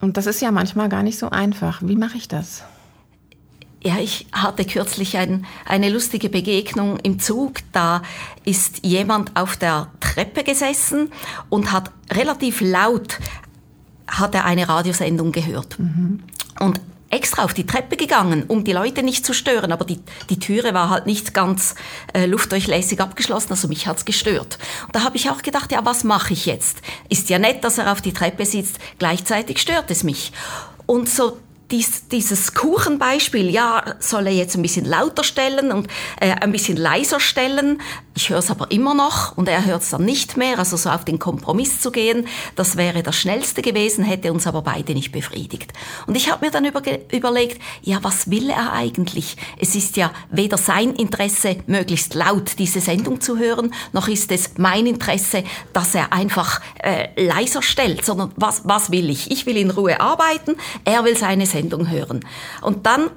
Und 0.00 0.16
das 0.16 0.26
ist 0.26 0.42
ja 0.42 0.50
manchmal 0.50 0.88
gar 0.88 1.04
nicht 1.04 1.16
so 1.16 1.30
einfach. 1.30 1.80
Wie 1.84 1.94
mache 1.94 2.16
ich 2.16 2.26
das? 2.26 2.64
Ja, 3.84 3.98
ich 4.00 4.26
hatte 4.32 4.64
kürzlich 4.64 5.16
ein, 5.16 5.46
eine 5.64 5.90
lustige 5.90 6.28
Begegnung 6.28 6.98
im 7.04 7.20
Zug. 7.20 7.58
Da 7.70 8.02
ist 8.44 8.84
jemand 8.84 9.36
auf 9.36 9.56
der 9.56 9.86
Treppe 10.00 10.42
gesessen 10.42 11.12
und 11.48 11.70
hat 11.70 11.92
relativ 12.12 12.60
laut 12.60 13.20
hat 14.08 14.34
er 14.34 14.44
eine 14.44 14.68
Radiosendung 14.68 15.30
gehört. 15.30 15.78
Mhm. 15.78 16.24
Und 16.58 16.80
extra 17.10 17.44
auf 17.44 17.54
die 17.54 17.66
Treppe 17.66 17.96
gegangen, 17.96 18.44
um 18.48 18.64
die 18.64 18.72
Leute 18.72 19.02
nicht 19.02 19.24
zu 19.24 19.32
stören, 19.32 19.72
aber 19.72 19.84
die, 19.84 20.00
die 20.28 20.38
Türe 20.38 20.74
war 20.74 20.90
halt 20.90 21.06
nicht 21.06 21.34
ganz 21.34 21.74
äh, 22.12 22.26
luftdurchlässig 22.26 23.00
abgeschlossen, 23.00 23.50
also 23.50 23.68
mich 23.68 23.86
hat's 23.86 24.04
gestört. 24.04 24.58
Und 24.86 24.96
da 24.96 25.04
habe 25.04 25.16
ich 25.16 25.30
auch 25.30 25.42
gedacht, 25.42 25.72
ja, 25.72 25.84
was 25.84 26.04
mache 26.04 26.32
ich 26.32 26.46
jetzt? 26.46 26.78
Ist 27.08 27.30
ja 27.30 27.38
nett, 27.38 27.62
dass 27.64 27.78
er 27.78 27.92
auf 27.92 28.00
die 28.00 28.12
Treppe 28.12 28.44
sitzt, 28.44 28.78
gleichzeitig 28.98 29.60
stört 29.60 29.90
es 29.90 30.02
mich. 30.02 30.32
Und 30.86 31.08
so 31.08 31.38
dies, 31.70 32.08
dieses 32.08 32.54
Kuchenbeispiel, 32.54 33.50
ja, 33.50 33.96
soll 33.98 34.26
er 34.26 34.32
jetzt 34.32 34.56
ein 34.56 34.62
bisschen 34.62 34.84
lauter 34.84 35.24
stellen 35.24 35.72
und 35.72 35.88
äh, 36.20 36.32
ein 36.32 36.52
bisschen 36.52 36.76
leiser 36.76 37.20
stellen. 37.20 37.80
Ich 38.16 38.30
höre 38.30 38.38
es 38.38 38.50
aber 38.50 38.70
immer 38.70 38.94
noch 38.94 39.36
und 39.36 39.46
er 39.46 39.66
hört 39.66 39.82
es 39.82 39.90
dann 39.90 40.06
nicht 40.06 40.38
mehr. 40.38 40.58
Also 40.58 40.78
so 40.78 40.88
auf 40.88 41.04
den 41.04 41.18
Kompromiss 41.18 41.82
zu 41.82 41.90
gehen, 41.90 42.26
das 42.54 42.78
wäre 42.78 43.02
das 43.02 43.14
Schnellste 43.14 43.60
gewesen, 43.60 44.04
hätte 44.04 44.32
uns 44.32 44.46
aber 44.46 44.62
beide 44.62 44.94
nicht 44.94 45.12
befriedigt. 45.12 45.74
Und 46.06 46.16
ich 46.16 46.30
habe 46.30 46.46
mir 46.46 46.50
dann 46.50 46.64
über, 46.64 46.80
überlegt, 47.12 47.60
ja, 47.82 47.98
was 48.00 48.30
will 48.30 48.48
er 48.48 48.72
eigentlich? 48.72 49.36
Es 49.58 49.74
ist 49.74 49.98
ja 49.98 50.10
weder 50.30 50.56
sein 50.56 50.94
Interesse, 50.94 51.58
möglichst 51.66 52.14
laut 52.14 52.58
diese 52.58 52.80
Sendung 52.80 53.20
zu 53.20 53.36
hören, 53.36 53.74
noch 53.92 54.08
ist 54.08 54.32
es 54.32 54.52
mein 54.56 54.86
Interesse, 54.86 55.44
dass 55.74 55.94
er 55.94 56.14
einfach 56.14 56.62
äh, 56.82 57.22
leiser 57.22 57.60
stellt, 57.60 58.02
sondern 58.02 58.32
was, 58.36 58.62
was 58.64 58.90
will 58.90 59.10
ich? 59.10 59.30
Ich 59.30 59.44
will 59.44 59.58
in 59.58 59.70
Ruhe 59.70 60.00
arbeiten, 60.00 60.56
er 60.86 61.04
will 61.04 61.18
seine 61.18 61.44
Sendung 61.44 61.90
hören. 61.90 62.24
Und 62.62 62.86
dann 62.86 63.10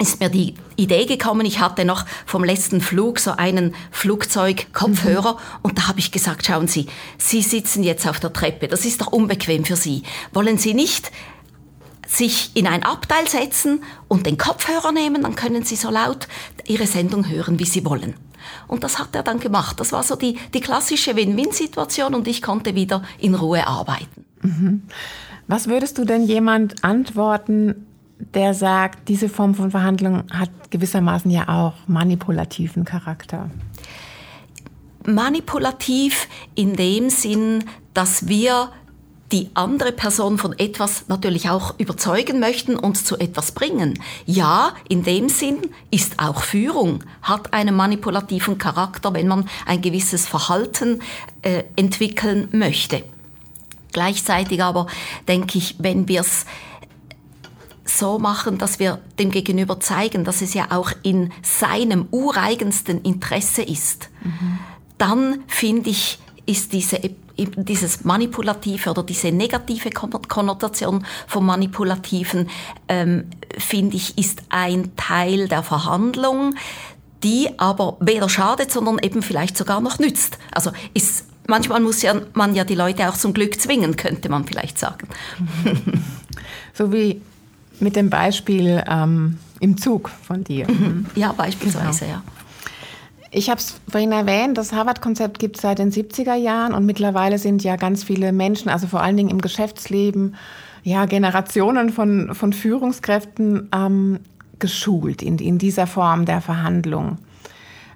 ist 0.00 0.20
mir 0.20 0.28
die 0.28 0.54
Idee 0.76 1.06
gekommen, 1.06 1.46
ich 1.46 1.60
hatte 1.60 1.84
noch 1.84 2.04
vom 2.26 2.42
letzten 2.42 2.80
Flug 2.80 3.20
so 3.20 3.32
einen 3.32 3.74
Flugzeugkopfhörer 3.92 5.34
mhm. 5.34 5.58
und 5.62 5.78
da 5.78 5.88
habe 5.88 6.00
ich 6.00 6.10
gesagt, 6.10 6.46
schauen 6.46 6.66
Sie, 6.66 6.86
Sie 7.16 7.42
sitzen 7.42 7.84
jetzt 7.84 8.06
auf 8.06 8.18
der 8.18 8.32
Treppe, 8.32 8.66
das 8.66 8.84
ist 8.84 9.00
doch 9.00 9.08
unbequem 9.08 9.64
für 9.64 9.76
Sie. 9.76 10.02
Wollen 10.32 10.58
Sie 10.58 10.74
nicht 10.74 11.12
sich 12.06 12.50
in 12.54 12.66
ein 12.66 12.82
Abteil 12.82 13.28
setzen 13.28 13.82
und 14.08 14.26
den 14.26 14.36
Kopfhörer 14.36 14.92
nehmen, 14.92 15.22
dann 15.22 15.36
können 15.36 15.64
Sie 15.64 15.76
so 15.76 15.90
laut 15.90 16.28
Ihre 16.66 16.86
Sendung 16.86 17.28
hören, 17.28 17.58
wie 17.58 17.64
Sie 17.64 17.84
wollen. 17.84 18.14
Und 18.68 18.84
das 18.84 18.98
hat 18.98 19.14
er 19.14 19.22
dann 19.22 19.40
gemacht. 19.40 19.80
Das 19.80 19.92
war 19.92 20.02
so 20.02 20.16
die, 20.16 20.38
die 20.52 20.60
klassische 20.60 21.16
Win-Win-Situation 21.16 22.14
und 22.14 22.28
ich 22.28 22.42
konnte 22.42 22.74
wieder 22.74 23.02
in 23.18 23.34
Ruhe 23.34 23.66
arbeiten. 23.66 24.24
Mhm. 24.42 24.82
Was 25.46 25.68
würdest 25.68 25.98
du 25.98 26.04
denn 26.04 26.24
jemand 26.24 26.84
antworten, 26.84 27.86
der 28.32 28.54
sagt, 28.54 29.08
diese 29.08 29.28
Form 29.28 29.54
von 29.54 29.70
Verhandlung 29.70 30.24
hat 30.32 30.50
gewissermaßen 30.70 31.30
ja 31.30 31.48
auch 31.48 31.74
manipulativen 31.86 32.84
Charakter? 32.84 33.50
Manipulativ 35.06 36.28
in 36.54 36.74
dem 36.76 37.10
Sinn, 37.10 37.64
dass 37.92 38.26
wir 38.26 38.70
die 39.32 39.50
andere 39.54 39.92
Person 39.92 40.38
von 40.38 40.56
etwas 40.58 41.08
natürlich 41.08 41.50
auch 41.50 41.78
überzeugen 41.78 42.40
möchten 42.40 42.76
und 42.76 42.96
zu 42.96 43.18
etwas 43.18 43.52
bringen. 43.52 43.98
Ja, 44.26 44.74
in 44.88 45.02
dem 45.02 45.28
Sinn 45.28 45.58
ist 45.90 46.18
auch 46.18 46.42
Führung, 46.42 47.02
hat 47.22 47.52
einen 47.52 47.74
manipulativen 47.74 48.58
Charakter, 48.58 49.12
wenn 49.14 49.26
man 49.26 49.48
ein 49.66 49.80
gewisses 49.80 50.28
Verhalten 50.28 51.00
äh, 51.42 51.64
entwickeln 51.74 52.48
möchte. 52.52 53.02
Gleichzeitig 53.92 54.62
aber 54.62 54.86
denke 55.26 55.58
ich, 55.58 55.76
wenn 55.78 56.08
wir 56.08 56.20
es 56.20 56.46
so 57.84 58.18
machen, 58.18 58.58
dass 58.58 58.78
wir 58.78 59.00
dem 59.18 59.30
Gegenüber 59.30 59.80
zeigen, 59.80 60.24
dass 60.24 60.42
es 60.42 60.54
ja 60.54 60.66
auch 60.70 60.92
in 61.02 61.32
seinem 61.42 62.06
ureigensten 62.10 63.02
Interesse 63.02 63.62
ist, 63.62 64.10
mhm. 64.22 64.58
dann 64.98 65.44
finde 65.46 65.90
ich, 65.90 66.18
ist 66.46 66.72
diese, 66.72 67.00
dieses 67.36 68.04
Manipulative 68.04 68.90
oder 68.90 69.02
diese 69.02 69.32
negative 69.32 69.90
Konnotation 69.90 71.04
vom 71.26 71.46
Manipulativen, 71.46 72.48
ähm, 72.88 73.30
finde 73.58 73.96
ich, 73.96 74.18
ist 74.18 74.42
ein 74.48 74.96
Teil 74.96 75.48
der 75.48 75.62
Verhandlung, 75.62 76.54
die 77.22 77.48
aber 77.58 77.96
weder 78.00 78.28
schadet, 78.28 78.70
sondern 78.70 78.98
eben 78.98 79.22
vielleicht 79.22 79.56
sogar 79.56 79.80
noch 79.80 79.98
nützt. 79.98 80.38
Also 80.52 80.70
ist 80.92 81.26
manchmal 81.46 81.80
muss 81.80 82.02
ja, 82.02 82.14
man 82.34 82.54
ja 82.54 82.64
die 82.64 82.74
Leute 82.74 83.08
auch 83.08 83.16
zum 83.16 83.32
Glück 83.32 83.60
zwingen, 83.60 83.96
könnte 83.96 84.28
man 84.28 84.44
vielleicht 84.44 84.78
sagen. 84.78 85.08
so 86.74 86.92
wie 86.92 87.22
mit 87.80 87.96
dem 87.96 88.10
Beispiel 88.10 88.82
ähm, 88.88 89.38
im 89.60 89.76
Zug 89.76 90.08
von 90.08 90.44
dir. 90.44 90.70
Mhm. 90.70 91.06
Ja, 91.14 91.32
beispielsweise, 91.32 92.06
genau. 92.06 92.16
ja. 92.18 92.22
Ich 93.30 93.50
habe 93.50 93.58
es 93.58 93.80
vorhin 93.90 94.12
erwähnt, 94.12 94.56
das 94.58 94.72
Harvard-Konzept 94.72 95.40
gibt 95.40 95.56
es 95.56 95.62
seit 95.62 95.80
den 95.80 95.90
70er 95.90 96.34
Jahren 96.34 96.72
und 96.72 96.86
mittlerweile 96.86 97.38
sind 97.38 97.64
ja 97.64 97.74
ganz 97.74 98.04
viele 98.04 98.32
Menschen, 98.32 98.68
also 98.68 98.86
vor 98.86 99.02
allen 99.02 99.16
Dingen 99.16 99.30
im 99.30 99.40
Geschäftsleben, 99.40 100.36
ja, 100.84 101.06
Generationen 101.06 101.90
von, 101.90 102.34
von 102.34 102.52
Führungskräften 102.52 103.70
ähm, 103.74 104.20
geschult 104.60 105.22
in, 105.22 105.38
in 105.38 105.58
dieser 105.58 105.86
Form 105.86 106.26
der 106.26 106.40
Verhandlung. 106.40 107.18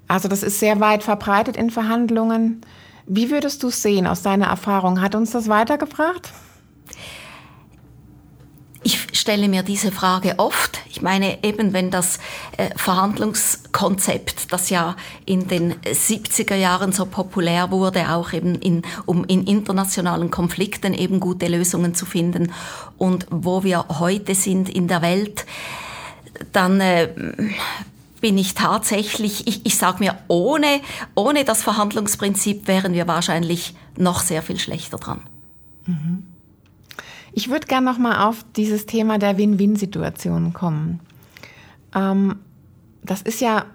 Also 0.08 0.26
das 0.26 0.42
ist 0.42 0.58
sehr 0.58 0.80
weit 0.80 1.02
verbreitet 1.02 1.56
in 1.56 1.70
Verhandlungen. 1.70 2.62
Wie 3.06 3.30
würdest 3.30 3.62
du 3.62 3.68
es 3.68 3.82
sehen 3.82 4.06
aus 4.06 4.22
deiner 4.22 4.46
Erfahrung? 4.46 5.00
Hat 5.00 5.14
uns 5.14 5.30
das 5.30 5.48
weitergebracht? 5.48 6.32
Stelle 9.28 9.48
mir 9.48 9.62
diese 9.62 9.92
Frage 9.92 10.38
oft. 10.38 10.80
Ich 10.88 11.02
meine, 11.02 11.44
eben 11.44 11.74
wenn 11.74 11.90
das 11.90 12.18
äh, 12.56 12.70
Verhandlungskonzept, 12.76 14.50
das 14.54 14.70
ja 14.70 14.96
in 15.26 15.48
den 15.48 15.74
70er 15.82 16.54
Jahren 16.54 16.92
so 16.92 17.04
populär 17.04 17.70
wurde, 17.70 18.10
auch 18.10 18.32
eben 18.32 18.54
in, 18.54 18.80
um 19.04 19.26
in 19.26 19.46
internationalen 19.46 20.30
Konflikten 20.30 20.94
eben 20.94 21.20
gute 21.20 21.46
Lösungen 21.46 21.94
zu 21.94 22.06
finden 22.06 22.54
und 22.96 23.26
wo 23.28 23.64
wir 23.64 23.84
heute 23.98 24.34
sind 24.34 24.70
in 24.70 24.88
der 24.88 25.02
Welt, 25.02 25.44
dann 26.54 26.80
äh, 26.80 27.10
bin 28.22 28.38
ich 28.38 28.54
tatsächlich, 28.54 29.46
ich, 29.46 29.66
ich 29.66 29.76
sage 29.76 29.98
mir, 29.98 30.16
ohne, 30.28 30.80
ohne 31.14 31.44
das 31.44 31.62
Verhandlungsprinzip 31.62 32.66
wären 32.66 32.94
wir 32.94 33.06
wahrscheinlich 33.06 33.74
noch 33.94 34.20
sehr 34.20 34.42
viel 34.42 34.58
schlechter 34.58 34.96
dran. 34.96 35.20
Mhm. 35.84 36.27
Ich 37.32 37.50
würde 37.50 37.66
gerne 37.66 37.86
noch 37.86 37.98
mal 37.98 38.26
auf 38.26 38.44
dieses 38.56 38.86
Thema 38.86 39.18
der 39.18 39.38
Win-Win-Situation 39.38 40.52
kommen. 40.52 41.00
Ähm, 41.94 42.36
das 43.02 43.22
ist 43.22 43.40
ja 43.40 43.66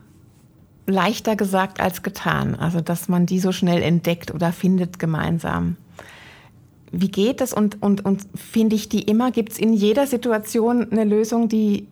leichter 0.86 1.36
gesagt 1.36 1.80
als 1.80 2.04
getan, 2.04 2.56
also 2.56 2.82
dass 2.82 3.08
man 3.08 3.26
die 3.26 3.40
so 3.40 3.52
schnell 3.52 3.82
entdeckt 3.82 4.34
oder 4.34 4.52
findet 4.52 5.00
gemeinsam. 5.00 5.78
Wie 6.92 7.10
geht 7.10 7.42
es 7.42 7.54
und, 7.54 7.82
und, 7.82 8.06
und 8.06 8.28
finde 8.36 8.76
ich 8.76 8.90
die 8.90 9.02
immer? 9.02 9.32
Gibt 9.32 9.54
es 9.54 9.58
in 9.58 9.74
jeder 9.74 10.06
Situation 10.06 10.92
eine 10.92 11.06
Lösung, 11.06 11.50
die 11.50 11.88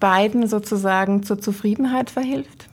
beiden 0.00 0.46
sozusagen 0.46 1.22
zur 1.22 1.40
Zufriedenheit 1.40 2.10
verhilft? 2.10 2.68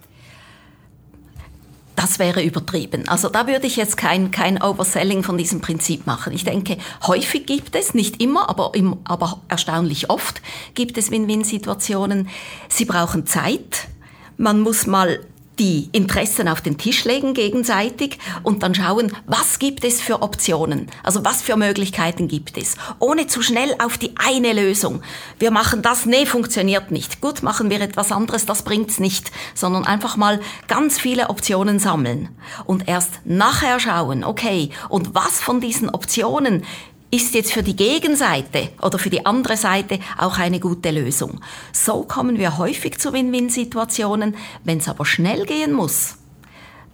Das 2.00 2.18
wäre 2.18 2.42
übertrieben. 2.42 3.10
Also 3.10 3.28
da 3.28 3.46
würde 3.46 3.68
ich 3.68 3.76
jetzt 3.76 3.98
kein, 3.98 4.32
kein 4.32 4.64
Overselling 4.64 5.22
von 5.22 5.38
diesem 5.38 5.60
Prinzip 5.60 6.08
machen. 6.08 6.32
Ich 6.32 6.46
denke, 6.46 6.78
häufig 7.06 7.46
gibt 7.46 7.76
es, 7.76 7.94
nicht 7.94 8.22
immer, 8.22 8.48
aber, 8.48 8.72
im, 8.74 8.96
aber 9.04 9.42
erstaunlich 9.50 10.10
oft 10.10 10.42
gibt 10.76 10.98
es 10.98 11.12
Win-Win-Situationen. 11.12 12.30
Sie 12.70 12.86
brauchen 12.86 13.26
Zeit. 13.26 13.90
Man 14.38 14.62
muss 14.62 14.88
mal 14.88 15.20
die 15.60 15.90
Interessen 15.92 16.48
auf 16.48 16.62
den 16.62 16.78
Tisch 16.78 17.04
legen 17.04 17.34
gegenseitig 17.34 18.18
und 18.44 18.64
dann 18.64 18.74
schauen, 18.74 19.12
was 19.26 19.60
gibt 19.60 19.84
es 19.84 20.02
für 20.02 20.22
Optionen, 20.22 20.88
also 21.04 21.26
was 21.26 21.42
für 21.42 21.58
Möglichkeiten 21.58 22.28
gibt 22.28 22.58
es, 22.58 22.76
ohne 23.00 23.28
zu 23.28 23.42
schnell 23.42 23.76
auf 23.80 23.98
die 23.98 24.14
eine 24.16 24.54
Lösung. 24.54 25.02
Wir 25.38 25.52
machen 25.52 25.82
das, 25.82 26.06
nee, 26.06 26.26
funktioniert 26.26 26.92
nicht. 26.92 27.22
Gut, 27.22 27.44
machen 27.44 27.70
wir 27.70 27.82
etwas 27.82 28.12
anderes, 28.12 28.46
das 28.46 28.64
bringt's 28.64 29.00
nicht, 29.00 29.32
sondern 29.54 29.86
einfach 29.86 30.16
mal 30.16 30.40
ganz 30.68 30.98
viele 30.98 31.30
Optionen 31.30 31.80
sammeln 31.80 32.30
und 32.66 32.88
erst 32.88 33.26
nachher 33.26 33.80
schauen, 33.80 34.24
okay, 34.24 34.70
und 34.88 35.14
was 35.14 35.42
von 35.42 35.60
diesen 35.60 35.90
Optionen 35.90 36.64
ist 37.12 37.34
jetzt 37.34 37.54
für 37.54 37.64
die 37.64 37.76
Gegenseite 37.76 38.70
oder 38.82 39.00
für 39.00 39.10
die 39.10 39.26
andere 39.26 39.58
Seite 39.58 40.00
auch 40.18 40.38
eine 40.38 40.60
gute 40.60 40.92
Lösung. 40.92 41.42
So 41.74 42.04
kommen 42.04 42.38
wir 42.38 42.58
häufig 42.58 43.00
zu 43.00 43.14
Win-Win-Situationen. 43.14 44.36
Wenn 44.64 44.78
es 44.78 44.88
aber 44.88 45.06
schnell 45.06 45.46
gehen 45.46 45.74
muss, 45.74 46.18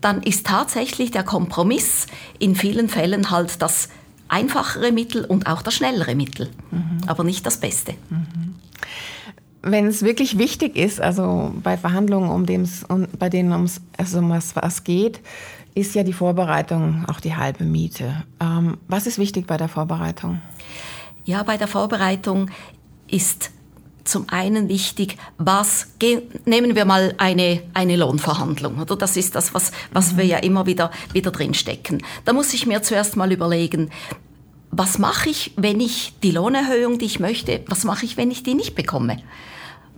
dann 0.01 0.23
ist 0.23 0.45
tatsächlich 0.45 1.11
der 1.11 1.23
Kompromiss 1.23 2.07
in 2.39 2.55
vielen 2.55 2.89
Fällen 2.89 3.31
halt 3.31 3.61
das 3.61 3.89
einfachere 4.27 4.91
Mittel 4.91 5.25
und 5.25 5.47
auch 5.47 5.61
das 5.61 5.73
schnellere 5.73 6.15
Mittel, 6.15 6.49
mhm. 6.71 6.99
aber 7.07 7.23
nicht 7.23 7.45
das 7.45 7.59
Beste. 7.59 7.93
Mhm. 8.09 8.55
Wenn 9.61 9.87
es 9.87 10.03
wirklich 10.03 10.37
wichtig 10.37 10.75
ist, 10.75 11.01
also 11.01 11.53
bei 11.63 11.75
Verhandlungen, 11.75 12.29
um 12.29 12.45
dem's, 12.45 12.83
um, 12.87 13.07
bei 13.17 13.29
denen 13.29 13.51
ums, 13.51 13.81
also 13.97 14.19
um 14.19 14.29
was, 14.29 14.55
was 14.55 14.83
geht, 14.83 15.21
ist 15.75 15.93
ja 15.93 16.03
die 16.03 16.13
Vorbereitung 16.13 17.05
auch 17.07 17.19
die 17.19 17.35
halbe 17.35 17.65
Miete. 17.65 18.23
Ähm, 18.39 18.77
was 18.87 19.05
ist 19.05 19.19
wichtig 19.19 19.45
bei 19.45 19.57
der 19.57 19.67
Vorbereitung? 19.67 20.41
Ja, 21.25 21.43
bei 21.43 21.57
der 21.57 21.67
Vorbereitung 21.67 22.49
ist 23.07 23.51
zum 24.05 24.29
einen 24.29 24.69
wichtig, 24.69 25.17
was 25.37 25.87
nehmen 26.45 26.75
wir 26.75 26.85
mal 26.85 27.15
eine 27.17 27.63
eine 27.73 27.97
Lohnverhandlung, 27.97 28.79
oder 28.79 28.95
das 28.95 29.17
ist 29.17 29.35
das, 29.35 29.53
was 29.53 29.71
was 29.91 30.13
mhm. 30.13 30.17
wir 30.17 30.25
ja 30.25 30.37
immer 30.37 30.65
wieder 30.65 30.91
wieder 31.11 31.31
drin 31.31 31.53
stecken. 31.53 32.01
Da 32.23 32.31
muss 32.31 32.53
ich 32.53 32.65
mir 32.67 32.81
zuerst 32.81 33.17
mal 33.17 33.31
überlegen, 33.31 33.89
was 34.71 34.99
mache 34.99 35.29
ich, 35.29 35.53
wenn 35.57 35.79
ich 35.79 36.13
die 36.21 36.31
Lohnerhöhung, 36.31 36.99
die 36.99 37.05
ich 37.05 37.19
möchte, 37.19 37.63
was 37.67 37.83
mache 37.83 38.05
ich, 38.05 38.15
wenn 38.15 38.31
ich 38.31 38.43
die 38.43 38.55
nicht 38.55 38.75
bekomme? 38.75 39.17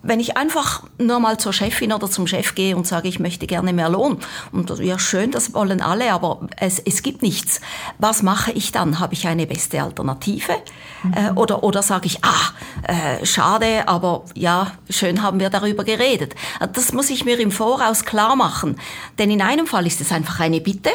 Wenn 0.04 0.20
ich 0.20 0.38
einfach 0.38 0.84
nur 0.98 1.20
mal 1.20 1.38
zur 1.38 1.54
Chefin 1.54 1.92
oder 1.92 2.10
zum 2.10 2.28
Chef 2.28 2.56
gehe 2.56 2.76
und 2.76 2.88
sage, 2.88 3.08
ich 3.08 3.20
möchte 3.20 3.48
gerne 3.48 3.74
mehr 3.74 3.90
Lohn, 3.90 4.20
und 4.52 4.70
ja 4.80 5.00
schön, 5.00 5.32
das 5.32 5.54
wollen 5.54 5.82
alle, 5.82 6.12
aber 6.12 6.48
es, 6.58 6.80
es 6.80 7.04
gibt 7.04 7.22
nichts. 7.22 7.62
Was 7.98 8.24
mache 8.24 8.52
ich 8.52 8.72
dann? 8.72 9.00
Habe 9.00 9.14
ich 9.14 9.28
eine 9.28 9.48
beste 9.48 9.82
Alternative? 9.82 10.54
Mhm. 11.04 11.14
Äh, 11.14 11.32
oder, 11.36 11.64
oder 11.64 11.82
sage 11.82 12.08
ich, 12.08 12.24
ah, 12.24 12.52
äh, 12.84 13.26
schade, 13.26 13.88
aber 13.88 14.24
ja, 14.34 14.72
schön 14.90 15.22
haben 15.22 15.40
wir 15.40 15.50
darüber 15.50 15.84
geredet. 15.84 16.36
Das 16.74 16.94
muss 16.94 17.10
ich 17.10 17.26
mir 17.26 17.40
im 17.40 17.52
Voraus 17.52 18.06
klar 18.06 18.36
machen. 18.36 18.80
Denn 19.20 19.32
in 19.32 19.42
einem 19.42 19.68
Fall 19.68 19.88
ist 19.88 20.02
es 20.02 20.12
einfach 20.12 20.40
eine 20.40 20.62
Bitte. 20.62 20.92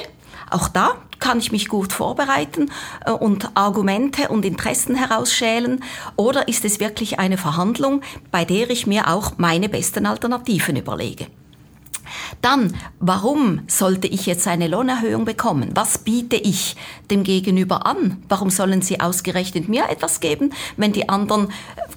Auch 0.52 0.68
da 0.68 0.96
kann 1.18 1.38
ich 1.38 1.52
mich 1.52 1.68
gut 1.68 1.92
vorbereiten 1.92 2.70
äh, 3.06 3.10
und 3.10 3.56
Argumente 3.56 4.28
und 4.28 4.44
Interessen 4.44 4.94
herausschälen? 4.94 5.82
Oder 6.16 6.48
ist 6.48 6.64
es 6.64 6.80
wirklich 6.80 7.18
eine 7.18 7.38
Verhandlung, 7.38 8.02
bei 8.30 8.44
der 8.44 8.68
ich 8.70 8.86
mir 8.86 9.08
auch 9.08 9.38
meine 9.38 9.68
besten 9.68 10.04
Alternativen 10.04 10.76
überlege? 10.76 11.28
Dann, 12.40 12.74
warum 12.98 13.60
sollte 13.68 14.08
ich 14.08 14.26
jetzt 14.26 14.48
eine 14.48 14.68
Lohnerhöhung 14.68 15.24
bekommen? 15.24 15.70
Was 15.74 15.98
biete 15.98 16.36
ich 16.36 16.76
dem 17.10 17.22
Gegenüber 17.24 17.86
an? 17.86 18.22
Warum 18.28 18.50
sollen 18.50 18.82
sie 18.82 19.00
ausgerechnet 19.00 19.68
mir 19.68 19.88
etwas 19.88 20.20
geben, 20.20 20.52
wenn 20.76 20.92
die 20.92 21.08
anderen 21.08 21.48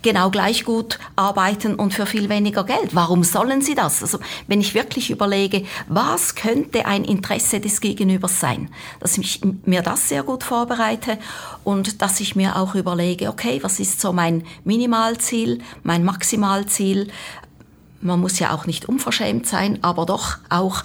genau 0.01 0.29
gleich 0.29 0.65
gut 0.65 0.99
arbeiten 1.15 1.75
und 1.75 1.93
für 1.93 2.05
viel 2.05 2.29
weniger 2.29 2.63
Geld? 2.63 2.93
Warum 2.93 3.23
sollen 3.23 3.61
sie 3.61 3.75
das? 3.75 4.03
Also, 4.03 4.19
wenn 4.47 4.61
ich 4.61 4.75
wirklich 4.75 5.09
überlege, 5.09 5.63
was 5.87 6.35
könnte 6.35 6.85
ein 6.85 7.03
Interesse 7.05 7.59
des 7.59 7.81
Gegenübers 7.81 8.39
sein, 8.39 8.69
dass 8.99 9.17
ich 9.17 9.41
mir 9.65 9.81
das 9.81 10.09
sehr 10.09 10.23
gut 10.23 10.43
vorbereite 10.43 11.17
und 11.63 12.01
dass 12.01 12.19
ich 12.19 12.35
mir 12.35 12.55
auch 12.57 12.75
überlege, 12.75 13.29
okay, 13.29 13.59
was 13.63 13.79
ist 13.79 14.01
so 14.01 14.13
mein 14.13 14.43
Minimalziel, 14.63 15.59
mein 15.83 16.03
Maximalziel, 16.03 17.09
man 18.01 18.19
muss 18.19 18.39
ja 18.39 18.53
auch 18.53 18.65
nicht 18.65 18.85
unverschämt 18.87 19.47
sein, 19.47 19.79
aber 19.81 20.05
doch 20.05 20.37
auch 20.49 20.83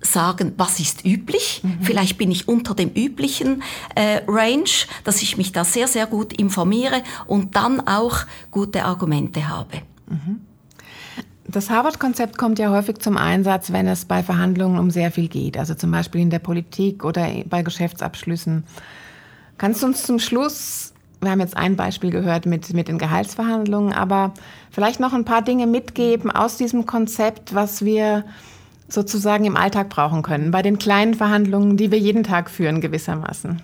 sagen, 0.00 0.54
was 0.56 0.80
ist 0.80 1.04
üblich. 1.04 1.60
Mhm. 1.62 1.78
Vielleicht 1.82 2.18
bin 2.18 2.30
ich 2.30 2.48
unter 2.48 2.74
dem 2.74 2.90
üblichen 2.90 3.62
äh, 3.94 4.20
Range, 4.26 4.70
dass 5.04 5.22
ich 5.22 5.36
mich 5.36 5.52
da 5.52 5.64
sehr, 5.64 5.88
sehr 5.88 6.06
gut 6.06 6.32
informiere 6.32 7.02
und 7.26 7.56
dann 7.56 7.86
auch 7.86 8.20
gute 8.50 8.84
Argumente 8.84 9.48
habe. 9.48 9.78
Mhm. 10.08 10.40
Das 11.50 11.70
Harvard-Konzept 11.70 12.36
kommt 12.36 12.58
ja 12.58 12.70
häufig 12.70 12.98
zum 12.98 13.16
Einsatz, 13.16 13.72
wenn 13.72 13.88
es 13.88 14.04
bei 14.04 14.22
Verhandlungen 14.22 14.78
um 14.78 14.90
sehr 14.90 15.10
viel 15.10 15.28
geht, 15.28 15.56
also 15.56 15.74
zum 15.74 15.90
Beispiel 15.90 16.20
in 16.20 16.28
der 16.28 16.40
Politik 16.40 17.04
oder 17.04 17.26
bei 17.46 17.62
Geschäftsabschlüssen. 17.62 18.64
Kannst 19.56 19.82
du 19.82 19.86
uns 19.86 20.02
zum 20.02 20.18
Schluss 20.18 20.92
wir 21.20 21.30
haben 21.30 21.40
jetzt 21.40 21.56
ein 21.56 21.76
Beispiel 21.76 22.10
gehört 22.10 22.46
mit, 22.46 22.72
mit 22.74 22.88
den 22.88 22.98
Gehaltsverhandlungen, 22.98 23.92
aber 23.92 24.34
vielleicht 24.70 25.00
noch 25.00 25.12
ein 25.12 25.24
paar 25.24 25.42
Dinge 25.42 25.66
mitgeben 25.66 26.30
aus 26.30 26.56
diesem 26.56 26.86
Konzept, 26.86 27.54
was 27.54 27.84
wir 27.84 28.24
sozusagen 28.88 29.44
im 29.44 29.56
Alltag 29.56 29.88
brauchen 29.88 30.22
können, 30.22 30.50
bei 30.50 30.62
den 30.62 30.78
kleinen 30.78 31.14
Verhandlungen, 31.14 31.76
die 31.76 31.90
wir 31.90 31.98
jeden 31.98 32.24
Tag 32.24 32.50
führen 32.50 32.80
gewissermaßen. 32.80 33.60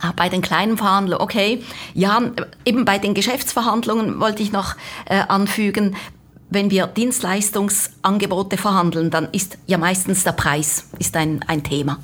Ah, 0.00 0.12
bei 0.14 0.28
den 0.28 0.42
kleinen 0.42 0.76
Verhandlungen, 0.76 1.22
okay. 1.22 1.62
Ja, 1.94 2.20
eben 2.64 2.84
bei 2.84 2.98
den 2.98 3.14
Geschäftsverhandlungen 3.14 4.20
wollte 4.20 4.42
ich 4.42 4.52
noch 4.52 4.74
äh, 5.06 5.20
anfügen, 5.28 5.96
wenn 6.50 6.70
wir 6.70 6.86
Dienstleistungsangebote 6.86 8.56
verhandeln, 8.56 9.10
dann 9.10 9.28
ist 9.32 9.58
ja 9.66 9.76
meistens 9.76 10.24
der 10.24 10.32
Preis 10.32 10.88
ist 10.98 11.16
ein, 11.16 11.44
ein 11.46 11.62
Thema. 11.62 11.98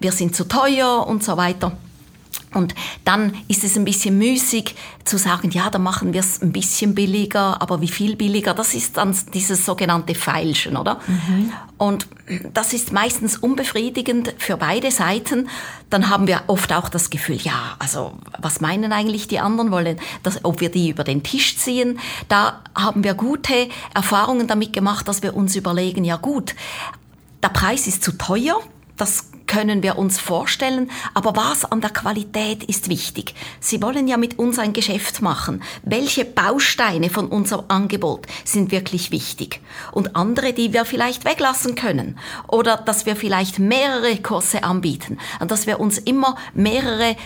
Wir 0.00 0.12
sind 0.12 0.36
zu 0.36 0.44
teuer 0.44 1.06
und 1.06 1.24
so 1.24 1.36
weiter. 1.36 1.72
Und 2.56 2.74
dann 3.04 3.34
ist 3.48 3.64
es 3.64 3.76
ein 3.76 3.84
bisschen 3.84 4.16
müßig 4.16 4.74
zu 5.04 5.18
sagen, 5.18 5.50
ja, 5.50 5.68
da 5.68 5.78
machen 5.78 6.14
wir 6.14 6.20
es 6.20 6.40
ein 6.40 6.52
bisschen 6.52 6.94
billiger, 6.94 7.60
aber 7.60 7.82
wie 7.82 7.88
viel 7.88 8.16
billiger? 8.16 8.54
Das 8.54 8.72
ist 8.72 8.96
dann 8.96 9.14
dieses 9.34 9.66
sogenannte 9.66 10.14
Feilschen, 10.14 10.76
oder? 10.76 11.00
Mhm. 11.06 11.52
Und 11.76 12.06
das 12.54 12.72
ist 12.72 12.92
meistens 12.92 13.36
unbefriedigend 13.36 14.34
für 14.38 14.56
beide 14.56 14.90
Seiten. 14.90 15.48
Dann 15.90 16.08
haben 16.08 16.26
wir 16.26 16.44
oft 16.46 16.72
auch 16.72 16.88
das 16.88 17.10
Gefühl, 17.10 17.36
ja, 17.36 17.76
also 17.78 18.18
was 18.38 18.62
meinen 18.62 18.92
eigentlich 18.92 19.28
die 19.28 19.38
anderen 19.38 19.70
wollen, 19.70 20.00
dass, 20.22 20.42
ob 20.42 20.60
wir 20.60 20.70
die 20.70 20.88
über 20.88 21.04
den 21.04 21.22
Tisch 21.22 21.58
ziehen? 21.58 21.98
Da 22.28 22.62
haben 22.74 23.04
wir 23.04 23.12
gute 23.12 23.68
Erfahrungen 23.94 24.46
damit 24.46 24.72
gemacht, 24.72 25.06
dass 25.06 25.22
wir 25.22 25.36
uns 25.36 25.54
überlegen, 25.56 26.04
ja 26.04 26.16
gut, 26.16 26.54
der 27.42 27.50
Preis 27.50 27.86
ist 27.86 28.02
zu 28.02 28.12
teuer, 28.12 28.58
das 28.96 29.26
können 29.46 29.82
wir 29.82 29.98
uns 29.98 30.18
vorstellen, 30.18 30.90
aber 31.14 31.36
was 31.36 31.64
an 31.64 31.80
der 31.80 31.90
Qualität 31.90 32.64
ist 32.64 32.88
wichtig. 32.88 33.34
Sie 33.60 33.82
wollen 33.82 34.08
ja 34.08 34.16
mit 34.16 34.38
uns 34.38 34.58
ein 34.58 34.72
Geschäft 34.72 35.22
machen. 35.22 35.62
Welche 35.82 36.24
Bausteine 36.24 37.10
von 37.10 37.28
unserem 37.28 37.64
Angebot 37.68 38.26
sind 38.44 38.70
wirklich 38.70 39.10
wichtig? 39.10 39.60
Und 39.92 40.16
andere, 40.16 40.52
die 40.52 40.72
wir 40.72 40.84
vielleicht 40.84 41.24
weglassen 41.24 41.74
können. 41.74 42.18
Oder 42.48 42.76
dass 42.76 43.06
wir 43.06 43.16
vielleicht 43.16 43.58
mehrere 43.58 44.16
Kurse 44.18 44.64
anbieten. 44.64 45.18
Und 45.40 45.50
dass 45.50 45.66
wir 45.66 45.80
uns 45.80 45.98
immer 45.98 46.36
mehrere 46.54 47.16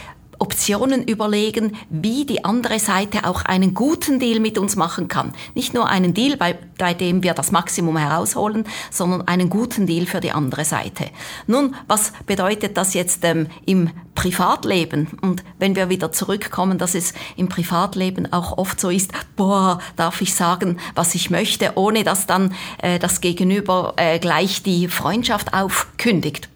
Optionen 0.40 1.04
überlegen, 1.04 1.76
wie 1.90 2.24
die 2.24 2.44
andere 2.44 2.78
Seite 2.78 3.24
auch 3.24 3.44
einen 3.44 3.74
guten 3.74 4.18
Deal 4.18 4.40
mit 4.40 4.56
uns 4.56 4.74
machen 4.74 5.06
kann. 5.06 5.32
Nicht 5.54 5.74
nur 5.74 5.88
einen 5.88 6.14
Deal, 6.14 6.36
bei, 6.38 6.58
bei 6.78 6.94
dem 6.94 7.22
wir 7.22 7.34
das 7.34 7.52
Maximum 7.52 7.98
herausholen, 7.98 8.64
sondern 8.90 9.28
einen 9.28 9.50
guten 9.50 9.86
Deal 9.86 10.06
für 10.06 10.20
die 10.20 10.32
andere 10.32 10.64
Seite. 10.64 11.04
Nun, 11.46 11.76
was 11.86 12.12
bedeutet 12.26 12.76
das 12.78 12.94
jetzt 12.94 13.22
ähm, 13.24 13.48
im 13.66 13.90
Privatleben? 14.14 15.08
Und 15.20 15.44
wenn 15.58 15.76
wir 15.76 15.90
wieder 15.90 16.10
zurückkommen, 16.10 16.78
dass 16.78 16.94
es 16.94 17.12
im 17.36 17.48
Privatleben 17.50 18.32
auch 18.32 18.56
oft 18.56 18.80
so 18.80 18.88
ist, 18.88 19.12
boah, 19.36 19.78
darf 19.96 20.22
ich 20.22 20.34
sagen, 20.34 20.78
was 20.94 21.14
ich 21.14 21.28
möchte, 21.28 21.72
ohne 21.76 22.02
dass 22.02 22.26
dann 22.26 22.54
äh, 22.78 22.98
das 22.98 23.20
Gegenüber 23.20 23.92
äh, 23.96 24.18
gleich 24.18 24.62
die 24.62 24.88
Freundschaft 24.88 25.52
aufkündigt. 25.52 26.48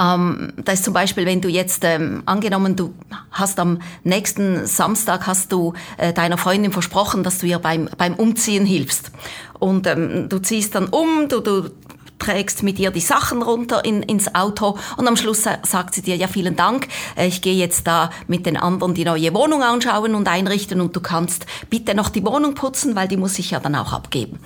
Ähm, 0.00 0.52
da 0.56 0.72
ist 0.72 0.84
zum 0.84 0.94
Beispiel, 0.94 1.26
wenn 1.26 1.40
du 1.40 1.48
jetzt 1.48 1.84
ähm, 1.84 2.22
angenommen, 2.24 2.74
du 2.74 2.94
hast 3.30 3.58
am 3.60 3.80
nächsten 4.02 4.66
Samstag 4.66 5.26
hast 5.26 5.52
du 5.52 5.74
äh, 5.98 6.12
deiner 6.12 6.38
Freundin 6.38 6.72
versprochen, 6.72 7.22
dass 7.22 7.38
du 7.38 7.46
ihr 7.46 7.58
beim 7.58 7.88
beim 7.98 8.14
Umziehen 8.14 8.64
hilfst 8.64 9.10
und 9.58 9.86
ähm, 9.86 10.28
du 10.28 10.38
ziehst 10.38 10.74
dann 10.74 10.86
um, 10.88 11.28
du, 11.28 11.40
du 11.40 11.70
trägst 12.18 12.62
mit 12.62 12.78
ihr 12.78 12.90
die 12.90 13.00
Sachen 13.00 13.42
runter 13.42 13.84
in, 13.84 14.02
ins 14.02 14.34
Auto 14.34 14.78
und 14.96 15.08
am 15.08 15.16
Schluss 15.16 15.42
sagt 15.42 15.94
sie 15.94 16.02
dir, 16.02 16.16
ja 16.16 16.28
vielen 16.28 16.56
Dank, 16.56 16.88
äh, 17.16 17.26
ich 17.26 17.42
gehe 17.42 17.54
jetzt 17.54 17.86
da 17.86 18.10
mit 18.26 18.46
den 18.46 18.56
anderen 18.56 18.94
die 18.94 19.04
neue 19.04 19.34
Wohnung 19.34 19.62
anschauen 19.62 20.14
und 20.14 20.28
einrichten 20.28 20.80
und 20.80 20.96
du 20.96 21.00
kannst 21.00 21.46
bitte 21.68 21.94
noch 21.94 22.08
die 22.08 22.24
Wohnung 22.24 22.54
putzen, 22.54 22.94
weil 22.96 23.08
die 23.08 23.16
muss 23.16 23.38
ich 23.38 23.50
ja 23.50 23.60
dann 23.60 23.74
auch 23.74 23.92
abgeben. 23.92 24.38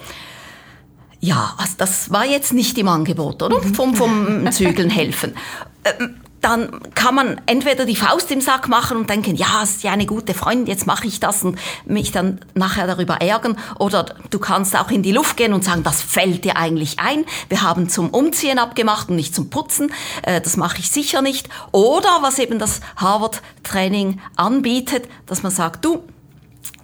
Ja, 1.25 1.55
also 1.57 1.73
das 1.79 2.11
war 2.11 2.27
jetzt 2.27 2.53
nicht 2.53 2.77
im 2.77 2.87
Angebot, 2.87 3.43
oder? 3.43 3.59
Mhm. 3.59 3.75
Vom, 3.75 3.95
vom 3.95 4.53
Zügeln 4.53 4.91
helfen. 4.91 5.35
Ähm, 5.87 6.17
dann 6.41 6.81
kann 6.95 7.15
man 7.15 7.43
entweder 7.45 7.85
die 7.85 7.95
Faust 7.95 8.31
im 8.31 8.41
Sack 8.41 8.69
machen 8.69 8.97
und 8.97 9.11
denken, 9.11 9.37
ja, 9.37 9.63
ist 9.63 9.83
ja 9.83 9.93
eine 9.93 10.07
gute 10.07 10.33
Freundin, 10.33 10.67
jetzt 10.67 10.87
mache 10.87 11.07
ich 11.07 11.21
das 11.21 11.43
und 11.43 11.59
mich 11.85 12.11
dann 12.11 12.41
nachher 12.55 12.87
darüber 12.87 13.21
ärgern. 13.21 13.59
Oder 13.79 14.15
du 14.31 14.39
kannst 14.39 14.75
auch 14.75 14.91
in 14.91 15.03
die 15.03 15.13
Luft 15.13 15.37
gehen 15.37 15.53
und 15.53 15.63
sagen, 15.63 15.83
das 15.83 16.01
fällt 16.01 16.47
dir 16.47 16.57
eigentlich 16.57 17.01
ein. 17.01 17.27
Wir 17.51 17.61
haben 17.61 17.91
zum 17.91 18.09
Umziehen 18.09 18.59
abgemacht 18.59 19.11
und 19.11 19.17
nicht 19.17 19.35
zum 19.35 19.51
Putzen. 19.51 19.93
Äh, 20.23 20.41
das 20.41 20.57
mache 20.57 20.79
ich 20.79 20.91
sicher 20.91 21.21
nicht. 21.21 21.51
Oder 21.71 22.21
was 22.23 22.39
eben 22.39 22.59
das 22.59 22.81
Harvard-Training 22.97 24.23
anbietet, 24.37 25.07
dass 25.27 25.43
man 25.43 25.53
sagt, 25.53 25.85
du, 25.85 26.03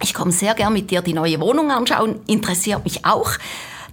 ich 0.03 0.13
komme 0.13 0.31
sehr 0.31 0.53
gern 0.53 0.73
mit 0.73 0.91
dir 0.91 1.01
die 1.01 1.13
neue 1.13 1.39
Wohnung 1.39 1.71
anschauen, 1.71 2.19
interessiert 2.27 2.83
mich 2.83 3.03
auch. 3.03 3.31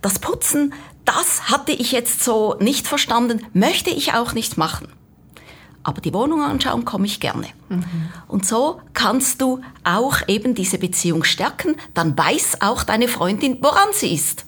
Das 0.03 0.19
Putzen, 0.19 0.75
das 1.05 1.51
hatte 1.51 1.73
ich 1.73 1.93
jetzt 1.93 2.23
so 2.23 2.57
nicht 2.61 2.87
verstanden, 2.87 3.45
möchte 3.53 3.91
ich 3.91 4.15
auch 4.15 4.33
nicht 4.35 4.57
machen. 4.59 4.89
aber 5.89 6.03
die 6.03 6.13
Wohnung 6.13 6.43
anschauen 6.43 6.85
komme 6.85 7.07
ich 7.07 7.19
gerne. 7.19 7.47
Mhm. 7.71 7.85
Und 8.27 8.47
so 8.47 8.81
kannst 8.93 9.41
du 9.41 9.63
auch 9.85 10.19
eben 10.29 10.55
diese 10.55 10.77
Beziehung 10.77 11.25
stärken, 11.25 11.77
dann 11.95 12.17
weiß 12.17 12.61
auch 12.61 12.85
deine 12.85 13.09
Freundin, 13.09 13.57
woran 13.63 13.89
sie 13.93 14.13
ist. 14.13 14.45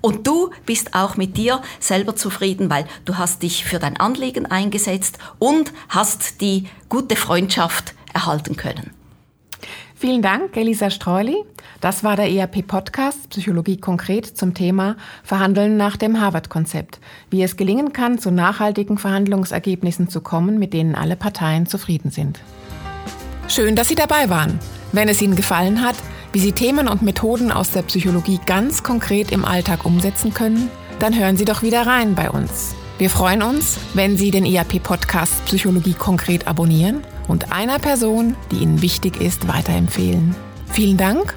Und 0.00 0.26
du 0.26 0.50
bist 0.64 0.94
auch 0.94 1.18
mit 1.18 1.36
dir 1.36 1.60
selber 1.78 2.16
zufrieden, 2.16 2.70
weil 2.70 2.86
du 3.04 3.18
hast 3.18 3.42
dich 3.42 3.66
für 3.66 3.78
dein 3.78 3.98
Anliegen 3.98 4.46
eingesetzt 4.46 5.18
und 5.38 5.72
hast 5.90 6.40
die 6.40 6.68
gute 6.88 7.16
Freundschaft 7.16 7.94
erhalten 8.14 8.56
können. 8.56 8.92
Vielen 9.94 10.22
Dank, 10.22 10.56
Elisa 10.56 10.88
Streuli. 10.88 11.36
Das 11.86 12.02
war 12.02 12.16
der 12.16 12.28
ERP-Podcast 12.28 13.30
Psychologie 13.30 13.76
konkret 13.76 14.26
zum 14.26 14.54
Thema 14.54 14.96
Verhandeln 15.22 15.76
nach 15.76 15.96
dem 15.96 16.20
Harvard-Konzept. 16.20 16.98
Wie 17.30 17.44
es 17.44 17.56
gelingen 17.56 17.92
kann, 17.92 18.18
zu 18.18 18.32
nachhaltigen 18.32 18.98
Verhandlungsergebnissen 18.98 20.08
zu 20.08 20.20
kommen, 20.20 20.58
mit 20.58 20.72
denen 20.72 20.96
alle 20.96 21.14
Parteien 21.14 21.66
zufrieden 21.66 22.10
sind. 22.10 22.40
Schön, 23.46 23.76
dass 23.76 23.86
Sie 23.86 23.94
dabei 23.94 24.28
waren. 24.28 24.58
Wenn 24.90 25.08
es 25.08 25.22
Ihnen 25.22 25.36
gefallen 25.36 25.80
hat, 25.80 25.94
wie 26.32 26.40
Sie 26.40 26.50
Themen 26.50 26.88
und 26.88 27.02
Methoden 27.02 27.52
aus 27.52 27.70
der 27.70 27.82
Psychologie 27.82 28.40
ganz 28.46 28.82
konkret 28.82 29.30
im 29.30 29.44
Alltag 29.44 29.84
umsetzen 29.84 30.34
können, 30.34 30.68
dann 30.98 31.16
hören 31.16 31.36
Sie 31.36 31.44
doch 31.44 31.62
wieder 31.62 31.86
rein 31.86 32.16
bei 32.16 32.28
uns. 32.28 32.74
Wir 32.98 33.10
freuen 33.10 33.44
uns, 33.44 33.78
wenn 33.94 34.16
Sie 34.16 34.32
den 34.32 34.44
ERP-Podcast 34.44 35.44
Psychologie 35.44 35.94
konkret 35.94 36.48
abonnieren 36.48 37.04
und 37.28 37.52
einer 37.52 37.78
Person, 37.78 38.34
die 38.50 38.56
Ihnen 38.56 38.82
wichtig 38.82 39.20
ist, 39.20 39.46
weiterempfehlen. 39.46 40.34
Vielen 40.66 40.96
Dank 40.96 41.36